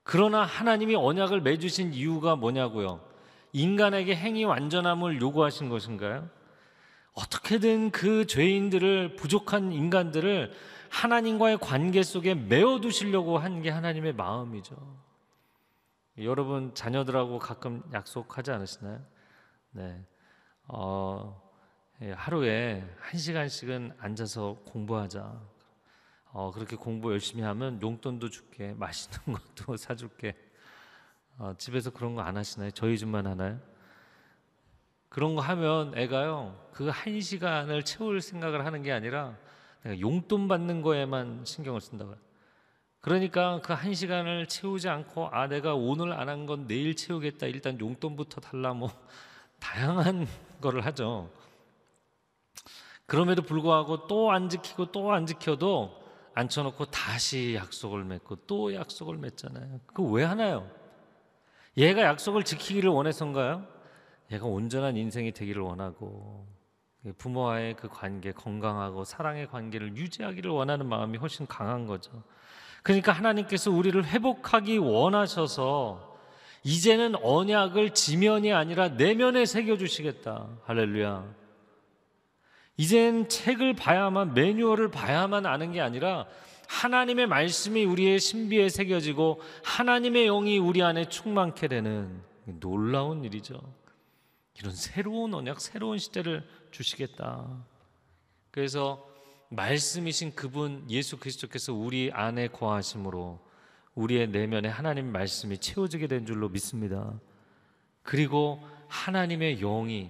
그러나 0.03 0.43
하나님이 0.43 0.95
언약을 0.95 1.41
맺으신 1.41 1.93
이유가 1.93 2.36
뭐냐고요? 2.36 3.01
인간에게 3.53 4.15
행위 4.15 4.43
완전함을 4.43 5.21
요구하신 5.21 5.69
것인가요? 5.69 6.30
어떻게든 7.13 7.91
그 7.91 8.27
죄인들을 8.27 9.15
부족한 9.15 9.71
인간들을 9.71 10.53
하나님과의 10.89 11.58
관계 11.60 12.03
속에 12.03 12.36
메어 12.36 12.80
두시려고 12.80 13.38
한 13.38 13.62
게 13.62 13.69
하나님의 13.69 14.13
마음이죠. 14.13 14.75
여러분 16.19 16.73
자녀들하고 16.73 17.39
가끔 17.39 17.84
약속하지 17.93 18.51
않으시나요? 18.51 18.99
네. 19.71 20.03
어, 20.67 21.41
예, 21.41 21.46
하루에 22.15 22.83
한 22.99 23.19
시간씩은 23.19 23.93
앉아서 23.97 24.57
공부하자. 24.65 25.41
어, 26.31 26.51
그렇게 26.51 26.75
공부 26.75 27.12
열심히 27.12 27.41
하면 27.43 27.81
용돈도 27.81 28.29
줄게, 28.29 28.73
맛있는 28.77 29.19
것도 29.39 29.77
사줄게. 29.77 30.36
어, 31.39 31.53
집에서 31.57 31.89
그런 31.91 32.15
거 32.15 32.21
안 32.21 32.38
하시나요? 32.38 32.71
저희 32.71 32.97
집만 32.97 33.25
하나요? 33.25 33.60
그런 35.10 35.36
거 35.36 35.41
하면 35.41 35.97
애가요, 35.97 36.69
그 36.73 36.89
한 36.89 37.19
시간을 37.21 37.83
채울 37.83 38.21
생각을 38.21 38.65
하는 38.65 38.83
게 38.83 38.91
아니라 38.91 39.36
내가 39.83 39.99
용돈 39.99 40.47
받는 40.47 40.81
거에만 40.81 41.45
신경을 41.45 41.81
쓴다고요. 41.81 42.17
그러니까 43.01 43.62
그 43.62 43.73
한 43.73 43.93
시간을 43.93 44.47
채우지 44.47 44.89
않고 44.89 45.29
아 45.31 45.47
내가 45.47 45.73
오늘 45.75 46.12
안 46.13 46.27
한 46.29 46.45
건 46.45 46.67
내일 46.67 46.95
채우겠다. 46.95 47.47
일단 47.47 47.79
용돈부터 47.79 48.41
달라 48.41 48.73
뭐 48.73 48.89
다양한 49.60 50.27
거를 50.62 50.86
하죠. 50.86 51.31
그럼에도 53.06 53.41
불구하고 53.41 54.08
또 54.08 54.32
안 54.32 54.50
지키고 54.50 54.91
또 54.91 55.12
안 55.13 55.26
지켜도 55.26 56.06
앉혀놓고 56.34 56.86
다시 56.86 57.56
약속을 57.56 58.04
맺고 58.04 58.46
또 58.48 58.74
약속을 58.76 59.17
맺잖아요. 59.17 59.80
그거 59.88 60.04
왜 60.04 60.24
하나요? 60.24 60.70
얘가 61.78 62.04
약속을 62.04 62.43
지키기를 62.43 62.89
원해서인가요? 62.89 63.65
얘가 64.32 64.46
온전한 64.46 64.98
인생이 64.98 65.32
되기를 65.32 65.62
원하고 65.62 66.46
부모와의 67.17 67.76
그 67.76 67.88
관계 67.88 68.32
건강하고 68.34 69.04
사랑의 69.04 69.48
관계를 69.48 69.96
유지하기를 69.96 70.52
원하는 70.52 70.88
마음이 70.88 71.17
훨씬 71.17 71.48
강한 71.48 71.88
거죠. 71.88 72.12
그러니까 72.84 73.13
하나님께서 73.13 73.72
우리를 73.72 74.04
회복하기 74.06 74.78
원하셔서 74.78 76.17
이제는 76.63 77.15
언약을 77.24 77.91
지면이 77.91 78.54
아니라 78.54 78.89
내면에 78.89 79.46
새겨 79.46 79.78
주시겠다. 79.78 80.50
할렐루야. 80.65 81.46
이젠 82.78 83.28
책을 83.28 83.74
봐야만 83.74 84.34
매뉴얼을 84.36 84.92
봐야만 84.92 85.46
아는 85.46 85.72
게 85.72 85.82
아니라 85.82 86.28
하나님의 86.68 87.28
말씀이 87.28 87.86
우리의 87.86 88.20
신비에 88.20 88.70
새겨지고 88.70 89.42
하나님의 89.63 90.28
영이 90.28 90.60
우리 90.60 90.84
안에 90.84 91.10
충만케 91.10 91.68
되는 91.68 92.22
놀라운 92.46 93.24
일이죠. 93.24 93.60
이런 94.60 94.74
새로운 94.74 95.34
언약, 95.34 95.60
새로운 95.60 95.98
시대를 95.98 96.48
주시겠다. 96.72 97.66
그래서 98.52 99.08
말씀이신 99.50 100.36
그분 100.36 100.86
예수 100.90 101.18
그리스도께서 101.18 101.74
우리 101.74 102.12
안에 102.13 102.48
거하심으로 102.50 103.40
우리의 103.96 104.30
내면에 104.30 104.68
하나님 104.68 105.12
말씀이 105.12 105.58
채워지게 105.58 106.08
된 106.08 106.26
줄로 106.26 106.50
믿습니다. 106.50 107.20
그리고 108.04 108.60
하나님의 108.88 109.58
영이 109.60 110.10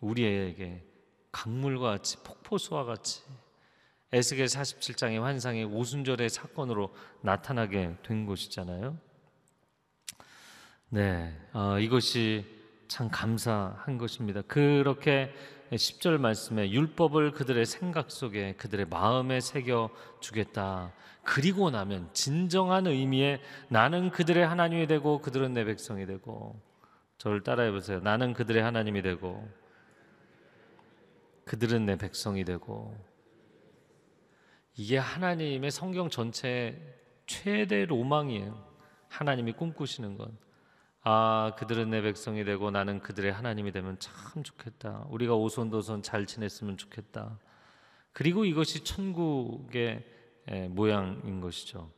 우리에게 0.00 0.84
강물과 1.32 1.90
같이 1.90 2.16
폭포수와 2.22 2.84
같이 2.84 3.22
에스겔 4.12 4.46
47장의 4.46 5.20
환상의 5.20 5.64
오순절의 5.64 6.28
사건으로 6.28 6.94
나타나게 7.22 7.96
된 8.02 8.26
것이잖아요. 8.26 8.96
네, 10.90 11.34
어, 11.54 11.78
이것이 11.78 12.44
참 12.86 13.08
감사한 13.10 13.96
것입니다. 13.96 14.42
그렇게 14.42 15.32
10절 15.70 16.18
말씀에 16.18 16.70
율법을 16.70 17.30
그들의 17.30 17.64
생각 17.64 18.10
속에 18.10 18.54
그들의 18.56 18.86
마음에 18.90 19.40
새겨 19.40 19.88
주겠다. 20.20 20.92
그리고 21.24 21.70
나면 21.70 22.10
진정한 22.12 22.86
의미의 22.86 23.40
나는 23.68 24.10
그들의 24.10 24.46
하나님이 24.46 24.86
되고 24.86 25.22
그들은 25.22 25.54
내 25.54 25.64
백성이 25.64 26.04
되고 26.04 26.60
저를 27.16 27.42
따라해 27.42 27.70
보세요. 27.70 28.00
나는 28.00 28.34
그들의 28.34 28.62
하나님이 28.62 29.00
되고 29.00 29.48
그들은 31.44 31.86
내 31.86 31.96
백성이 31.96 32.44
되고 32.44 32.96
이게 34.74 34.96
하나님의 34.98 35.70
성경 35.70 36.08
전체의 36.08 36.80
최대 37.26 37.84
로망이에요. 37.84 38.72
하나님이 39.08 39.52
꿈꾸시는 39.52 40.16
건. 40.16 40.36
아, 41.02 41.52
그들은 41.58 41.90
내 41.90 42.00
백성이 42.00 42.44
되고 42.44 42.70
나는 42.70 43.00
그들의 43.00 43.32
하나님이 43.32 43.72
되면 43.72 43.98
참 43.98 44.42
좋겠다. 44.42 45.06
우리가 45.10 45.34
오손도손 45.34 46.02
잘 46.02 46.26
지냈으면 46.26 46.76
좋겠다. 46.76 47.38
그리고 48.12 48.44
이것이 48.44 48.84
천국의 48.84 50.04
모양인 50.70 51.40
것이죠. 51.40 51.90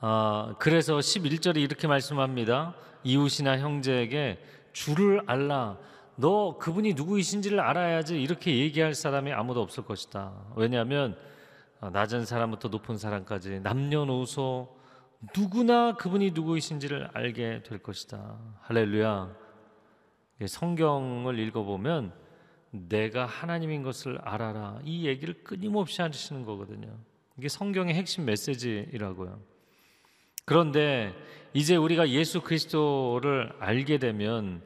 아, 0.00 0.54
그래서 0.58 0.98
11절에 0.98 1.56
이렇게 1.58 1.86
말씀합니다. 1.86 2.74
이웃이나 3.04 3.58
형제에게 3.58 4.42
주를 4.72 5.22
알라. 5.26 5.78
너 6.16 6.58
그분이 6.58 6.94
누구이신지를 6.94 7.60
알아야지 7.60 8.20
이렇게 8.20 8.58
얘기할 8.58 8.94
사람이 8.94 9.32
아무도 9.32 9.60
없을 9.60 9.84
것이다. 9.84 10.32
왜냐하면 10.56 11.16
낮은 11.80 12.24
사람부터 12.24 12.68
높은 12.68 12.96
사람까지 12.96 13.60
남녀노소 13.60 14.76
누구나 15.36 15.94
그분이 15.94 16.30
누구이신지를 16.32 17.10
알게 17.12 17.62
될 17.64 17.78
것이다. 17.78 18.38
할렐루야. 18.62 19.34
성경을 20.46 21.38
읽어보면 21.38 22.12
내가 22.70 23.26
하나님인 23.26 23.82
것을 23.82 24.18
알아라. 24.22 24.80
이 24.84 25.06
얘기를 25.06 25.42
끊임없이 25.44 26.02
하시는 26.02 26.44
거거든요. 26.44 26.98
이게 27.38 27.48
성경의 27.48 27.94
핵심 27.94 28.24
메시지라고요. 28.24 29.40
그런데 30.44 31.14
이제 31.52 31.76
우리가 31.76 32.08
예수 32.10 32.42
그리스도를 32.42 33.54
알게 33.60 33.98
되면 33.98 34.62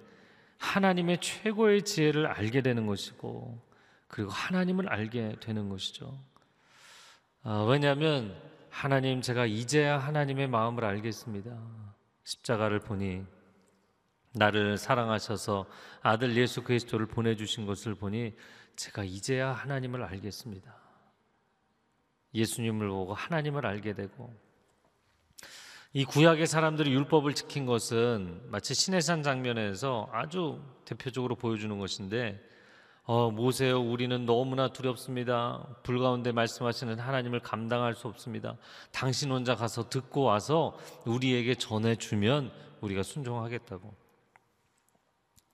하나님의 0.59 1.21
최고의 1.21 1.83
지혜를 1.85 2.27
알게 2.27 2.62
되는 2.62 2.87
것이고 2.87 3.61
그리고 4.09 4.31
하나님을 4.31 4.88
알게 4.88 5.37
되는 5.40 5.68
것이죠. 5.68 6.18
아, 7.42 7.64
왜냐하면 7.68 8.37
하나님 8.71 9.21
제가 9.21 9.47
이제야 9.47 9.99
하나님의 9.99 10.49
마음을 10.49 10.85
알겠습니다. 10.85 11.59
십자가를 12.25 12.81
보니 12.81 13.25
나를 14.35 14.77
사랑하셔서 14.77 15.66
아들 16.03 16.37
예수 16.37 16.62
그리스도를 16.62 17.07
보내주신 17.07 17.66
것을 17.66 17.94
보니 17.94 18.35
제가 18.77 19.05
이제야 19.05 19.53
하나님을 19.53 20.03
알겠습니다. 20.03 20.77
예수님을 22.35 22.88
보고 22.88 23.14
하나님을 23.14 23.66
알게 23.66 23.94
되고 23.94 24.35
이 25.94 26.05
구약의 26.05 26.46
사람들이 26.46 26.92
율법을 26.92 27.35
지킨 27.35 27.64
것은 27.64 28.42
마치 28.51 28.74
시내산 28.74 29.22
장면에서 29.22 30.09
아주 30.12 30.61
대표적으로 30.85 31.35
보여주는 31.35 31.77
것인데 31.79 32.38
어, 33.05 33.31
모세여 33.31 33.79
우리는 33.79 34.27
너무나 34.27 34.68
두렵습니다. 34.68 35.66
불 35.83 35.98
가운데 35.98 36.31
말씀하시는 36.31 36.98
하나님을 36.98 37.40
감당할 37.40 37.94
수 37.94 38.07
없습니다. 38.07 38.59
당신 38.92 39.31
혼자 39.31 39.55
가서 39.55 39.88
듣고 39.88 40.24
와서 40.24 40.79
우리에게 41.07 41.55
전해 41.55 41.96
주면 41.96 42.53
우리가 42.83 43.03
순종하겠다고. 43.03 43.94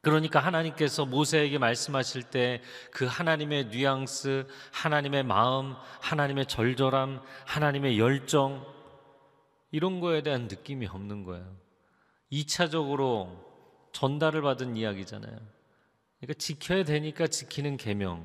그러니까 0.00 0.40
하나님께서 0.40 1.06
모세에게 1.06 1.58
말씀하실 1.58 2.24
때 2.24 2.60
그 2.90 3.06
하나님의 3.06 3.66
뉘앙스, 3.68 4.48
하나님의 4.72 5.22
마음, 5.22 5.76
하나님의 6.00 6.46
절절함, 6.46 7.20
하나님의 7.46 8.00
열정 8.00 8.66
이런 9.74 9.98
거에 9.98 10.22
대한 10.22 10.42
느낌이 10.42 10.86
없는 10.86 11.24
거예요. 11.24 11.44
2차적으로 12.30 13.44
전달을 13.90 14.40
받은 14.40 14.76
이야기잖아요. 14.76 15.36
그러니까 16.20 16.38
지켜야 16.38 16.84
되니까 16.84 17.26
지키는 17.26 17.76
계명. 17.76 18.24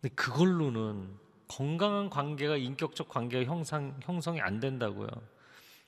근데 0.00 0.14
그걸로는 0.14 1.12
건강한 1.48 2.08
관계가 2.08 2.56
인격적 2.56 3.08
관계가 3.08 3.50
형상, 3.50 3.98
형성이 4.04 4.40
안 4.40 4.60
된다고요. 4.60 5.08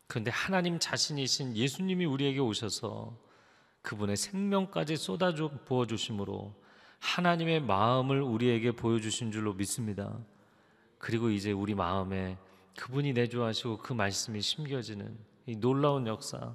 그런데 0.09 0.33
하나님 0.33 0.81
자신이신 0.81 1.57
예수님이 1.57 2.05
우리에게 2.05 2.41
오셔서 2.41 3.17
그분의 3.83 4.17
생명까지 4.17 4.97
쏟아져 4.97 5.49
부어 5.65 5.87
주심으로 5.87 6.61
하나님의 6.99 7.61
마음을 7.61 8.21
우리에게 8.21 8.73
보여 8.73 8.99
주신 8.99 9.31
줄로 9.31 9.55
믿습니다. 9.55 10.19
그리고 10.99 11.31
이제 11.31 11.53
우리 11.53 11.77
마음에 11.77 12.37
그분이 12.77 13.13
내주하시고 13.13 13.79
그 13.79 13.93
말씀이 13.93 14.41
심겨지는 14.41 15.17
이 15.47 15.57
놀라운 15.57 16.07
역사. 16.07 16.55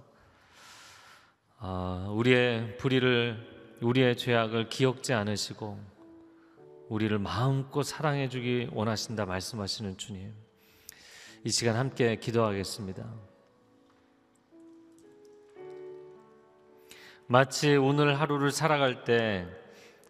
아, 1.59 2.07
우리의 2.11 2.77
불의를 2.77 3.77
우리의 3.81 4.17
죄악을 4.17 4.69
기억지 4.69 5.13
않으시고 5.13 5.79
우리를 6.89 7.17
마음껏 7.19 7.83
사랑해 7.83 8.29
주기 8.29 8.69
원하신다 8.71 9.25
말씀하시는 9.25 9.97
주님. 9.97 10.33
이 11.43 11.49
시간 11.49 11.75
함께 11.75 12.15
기도하겠습니다. 12.15 13.05
마치 17.27 17.75
오늘 17.75 18.19
하루를 18.19 18.51
살아갈 18.51 19.03
때 19.03 19.45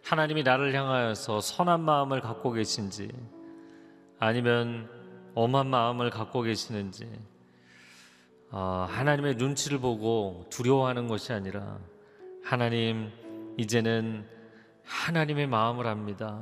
하나님이 0.04 0.44
나를 0.44 0.72
향하여서 0.74 1.40
선한 1.40 1.80
마음을 1.80 2.20
갖고 2.20 2.52
계신지 2.52 3.10
아니면 4.20 4.97
엄한 5.38 5.68
마음을 5.68 6.10
갖고 6.10 6.42
계시는지 6.42 7.08
어, 8.50 8.88
하나님의 8.90 9.36
눈치를 9.36 9.78
보고 9.78 10.44
두려워하는 10.50 11.06
것이 11.06 11.32
아니라 11.32 11.78
하나님 12.42 13.12
이제는 13.56 14.26
하나님의 14.84 15.46
마음을 15.46 15.86
압니다. 15.86 16.40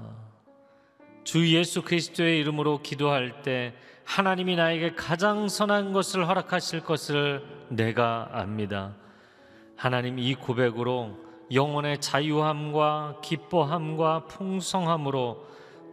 주 1.24 1.46
예수 1.54 1.82
그리스도의 1.82 2.38
이름으로 2.38 2.80
기도할 2.80 3.42
때 3.42 3.74
하나님이 4.06 4.56
나에게 4.56 4.94
가장 4.94 5.46
선한 5.50 5.92
것을 5.92 6.26
허락하실 6.26 6.80
것을 6.80 7.44
내가 7.68 8.30
압니다. 8.32 8.94
하나님 9.76 10.18
이 10.18 10.34
고백으로 10.34 11.18
영혼의 11.52 12.00
자유함과 12.00 13.20
기뻐함과 13.22 14.24
풍성함으로 14.24 15.46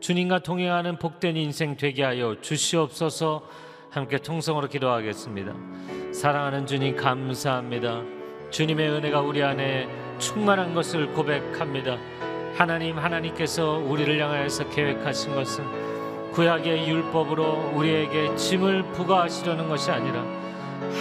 주님과 0.03 0.39
동행하는 0.39 0.97
복된 0.97 1.37
인생 1.37 1.77
되게 1.77 2.03
하여 2.03 2.35
주시옵소서 2.41 3.41
함께 3.89 4.17
통성으로 4.17 4.67
기도하겠습니다. 4.67 5.53
사랑하는 6.11 6.67
주님 6.67 6.97
감사합니다. 6.97 8.01
주님의 8.49 8.89
은혜가 8.89 9.21
우리 9.21 9.41
안에 9.41 9.87
충만한 10.19 10.73
것을 10.73 11.07
고백합니다. 11.13 11.97
하나님 12.53 12.99
하나님께서 12.99 13.77
우리를 13.77 14.21
향하여서 14.21 14.71
계획하신 14.71 15.35
것은 15.35 15.63
구약의 16.33 16.85
율법으로 16.85 17.71
우리에게 17.73 18.35
짐을 18.35 18.83
부과하시려는 18.91 19.69
것이 19.69 19.89
아니라 19.89 20.21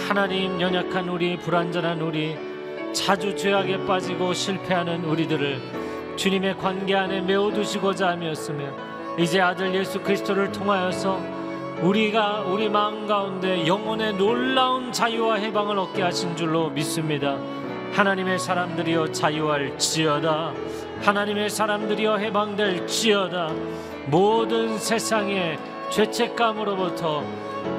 하나님 0.07 0.61
연약한 0.61 1.09
우리 1.09 1.35
불완전한 1.35 1.99
우리 1.99 2.37
자주 2.93 3.35
죄악에 3.35 3.85
빠지고 3.85 4.33
실패하는 4.33 5.03
우리들을 5.03 5.59
주님의 6.15 6.57
관계 6.57 6.95
안에 6.95 7.19
메워두시고자 7.19 8.11
하였으며 8.11 8.92
이제 9.17 9.39
아들 9.39 9.73
예수 9.75 10.01
그리스도를 10.01 10.51
통하여서 10.51 11.19
우리가 11.81 12.41
우리 12.41 12.67
마음 12.67 13.05
가운데 13.05 13.67
영혼의 13.67 14.13
놀라운 14.13 14.91
자유와 14.91 15.35
해방을 15.35 15.77
얻게 15.77 16.01
하신 16.01 16.35
줄로 16.35 16.69
믿습니다. 16.69 17.37
하나님의 17.93 18.39
사람들이여 18.39 19.11
자유할지어다. 19.11 20.53
하나님의 21.01 21.49
사람들이여 21.49 22.17
해방될지어다. 22.17 23.51
모든 24.07 24.79
세상의 24.79 25.59
죄책감으로부터 25.91 27.23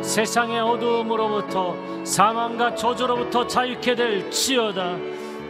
세상의 0.02 0.60
어두움으로부터 0.60 1.74
사망과 2.04 2.76
저주로부터 2.76 3.46
자유케 3.46 3.96
될지어다. 3.96 4.96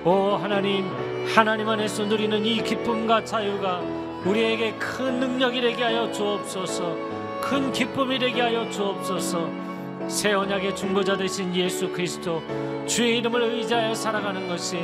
오 0.05 0.37
하나님, 0.37 0.91
하나님 1.35 1.69
안에서 1.69 2.05
누리는 2.05 2.45
이 2.47 2.63
기쁨과 2.63 3.25
자유가 3.25 3.83
우리에게 4.25 4.73
큰 4.79 5.21
능력이 5.21 5.61
되게 5.61 5.83
하여 5.83 6.11
주옵소서. 6.11 6.97
큰 7.43 7.71
기쁨이 7.73 8.19
되게 8.19 8.41
하여 8.41 8.69
주옵소서. 8.71 9.65
새 10.09 10.33
언약의 10.33 10.75
중보자 10.77 11.17
되신 11.17 11.55
예수 11.55 11.91
그리스도 11.91 12.43
주의 12.87 13.19
이름을 13.19 13.43
의지하여 13.43 13.95
살아가는 13.95 14.49
것이 14.49 14.79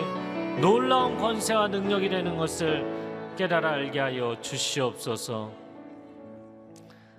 놀라운 0.61 1.17
권세와 1.17 1.69
능력이 1.69 2.11
되는 2.11 2.37
것을 2.37 2.85
깨달아 3.37 3.71
알게 3.71 3.99
하여 3.99 4.37
주시옵소서. 4.43 5.53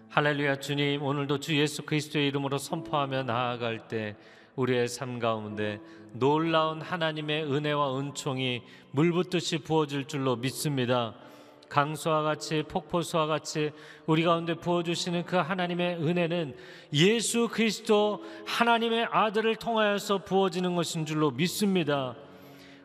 할렐루야 0.10 0.58
주님 0.58 1.02
오늘도 1.02 1.40
주 1.40 1.58
예수 1.58 1.84
그리스도의 1.84 2.28
이름으로 2.28 2.58
선포하며 2.60 3.24
나아갈 3.24 3.88
때 3.88 4.16
우리의 4.56 4.88
삶 4.88 5.18
가운데 5.18 5.80
놀라운 6.14 6.82
하나님의 6.82 7.46
은혜와 7.46 7.98
은총이 7.98 8.62
물붓듯이 8.92 9.60
부어질 9.60 10.06
줄로 10.06 10.36
믿습니다. 10.36 11.16
강수와 11.72 12.22
같이 12.22 12.64
폭포수와 12.68 13.28
같이 13.28 13.72
우리 14.06 14.24
가운데 14.26 14.56
부어주시는 14.56 15.24
그 15.24 15.38
하나님의 15.38 15.96
은혜는 16.04 16.54
예수 16.92 17.48
그리스도 17.48 18.22
하나님의 18.46 19.08
아들을 19.10 19.56
통하여서 19.56 20.26
부어지는 20.26 20.76
것인 20.76 21.06
줄로 21.06 21.32
믿습니다. 21.32 22.18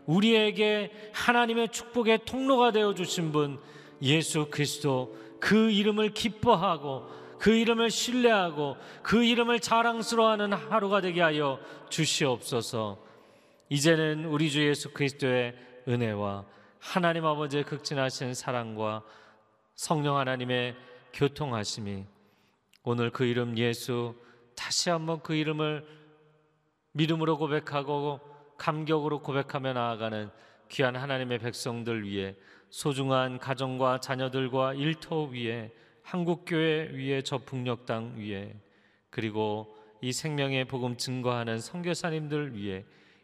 우리에게 0.06 0.92
하나님의 1.12 1.70
축복의 1.70 2.20
통로가 2.26 2.70
되어 2.70 2.94
주신 2.94 3.32
분 3.32 3.58
예수 4.02 4.46
그리스도 4.52 5.16
그 5.40 5.68
이름을 5.68 6.14
기뻐하고 6.14 7.08
그 7.40 7.52
이름을 7.52 7.90
신뢰하고 7.90 8.76
그 9.02 9.24
이름을 9.24 9.58
자랑스러워하는 9.58 10.52
하루가 10.52 11.00
되게 11.00 11.22
하여 11.22 11.58
주시옵소서. 11.90 12.98
이제는 13.68 14.26
우리 14.26 14.48
주 14.48 14.64
예수 14.64 14.92
그리스도의 14.92 15.56
은혜와 15.88 16.44
하나님 16.80 17.24
아버지의 17.24 17.64
극진하신 17.64 18.34
사랑과 18.34 19.02
성령 19.74 20.16
하나님의 20.16 20.76
교통하심이 21.12 22.04
오늘 22.84 23.10
그 23.10 23.24
이름 23.24 23.56
예수 23.58 24.14
다시 24.54 24.90
한번 24.90 25.20
그 25.20 25.34
이름을 25.34 25.86
믿음으로 26.92 27.38
고백하고 27.38 28.20
감격으로 28.56 29.20
고백하며 29.20 29.72
나아가는 29.72 30.30
귀한 30.68 30.96
하나님의 30.96 31.38
백성들 31.38 32.04
위해 32.04 32.34
소중한 32.70 33.38
가정과 33.38 34.00
자녀들과 34.00 34.74
일터 34.74 35.24
위에 35.24 35.72
한국교회 36.02 36.90
위에 36.92 37.22
저 37.22 37.38
북녘 37.38 37.86
땅 37.86 38.14
위에 38.16 38.54
그리고 39.10 39.76
이 40.00 40.12
생명의 40.12 40.66
복음 40.66 40.96
증거하는 40.96 41.58
선교사님들 41.58 42.54
위해 42.54 42.84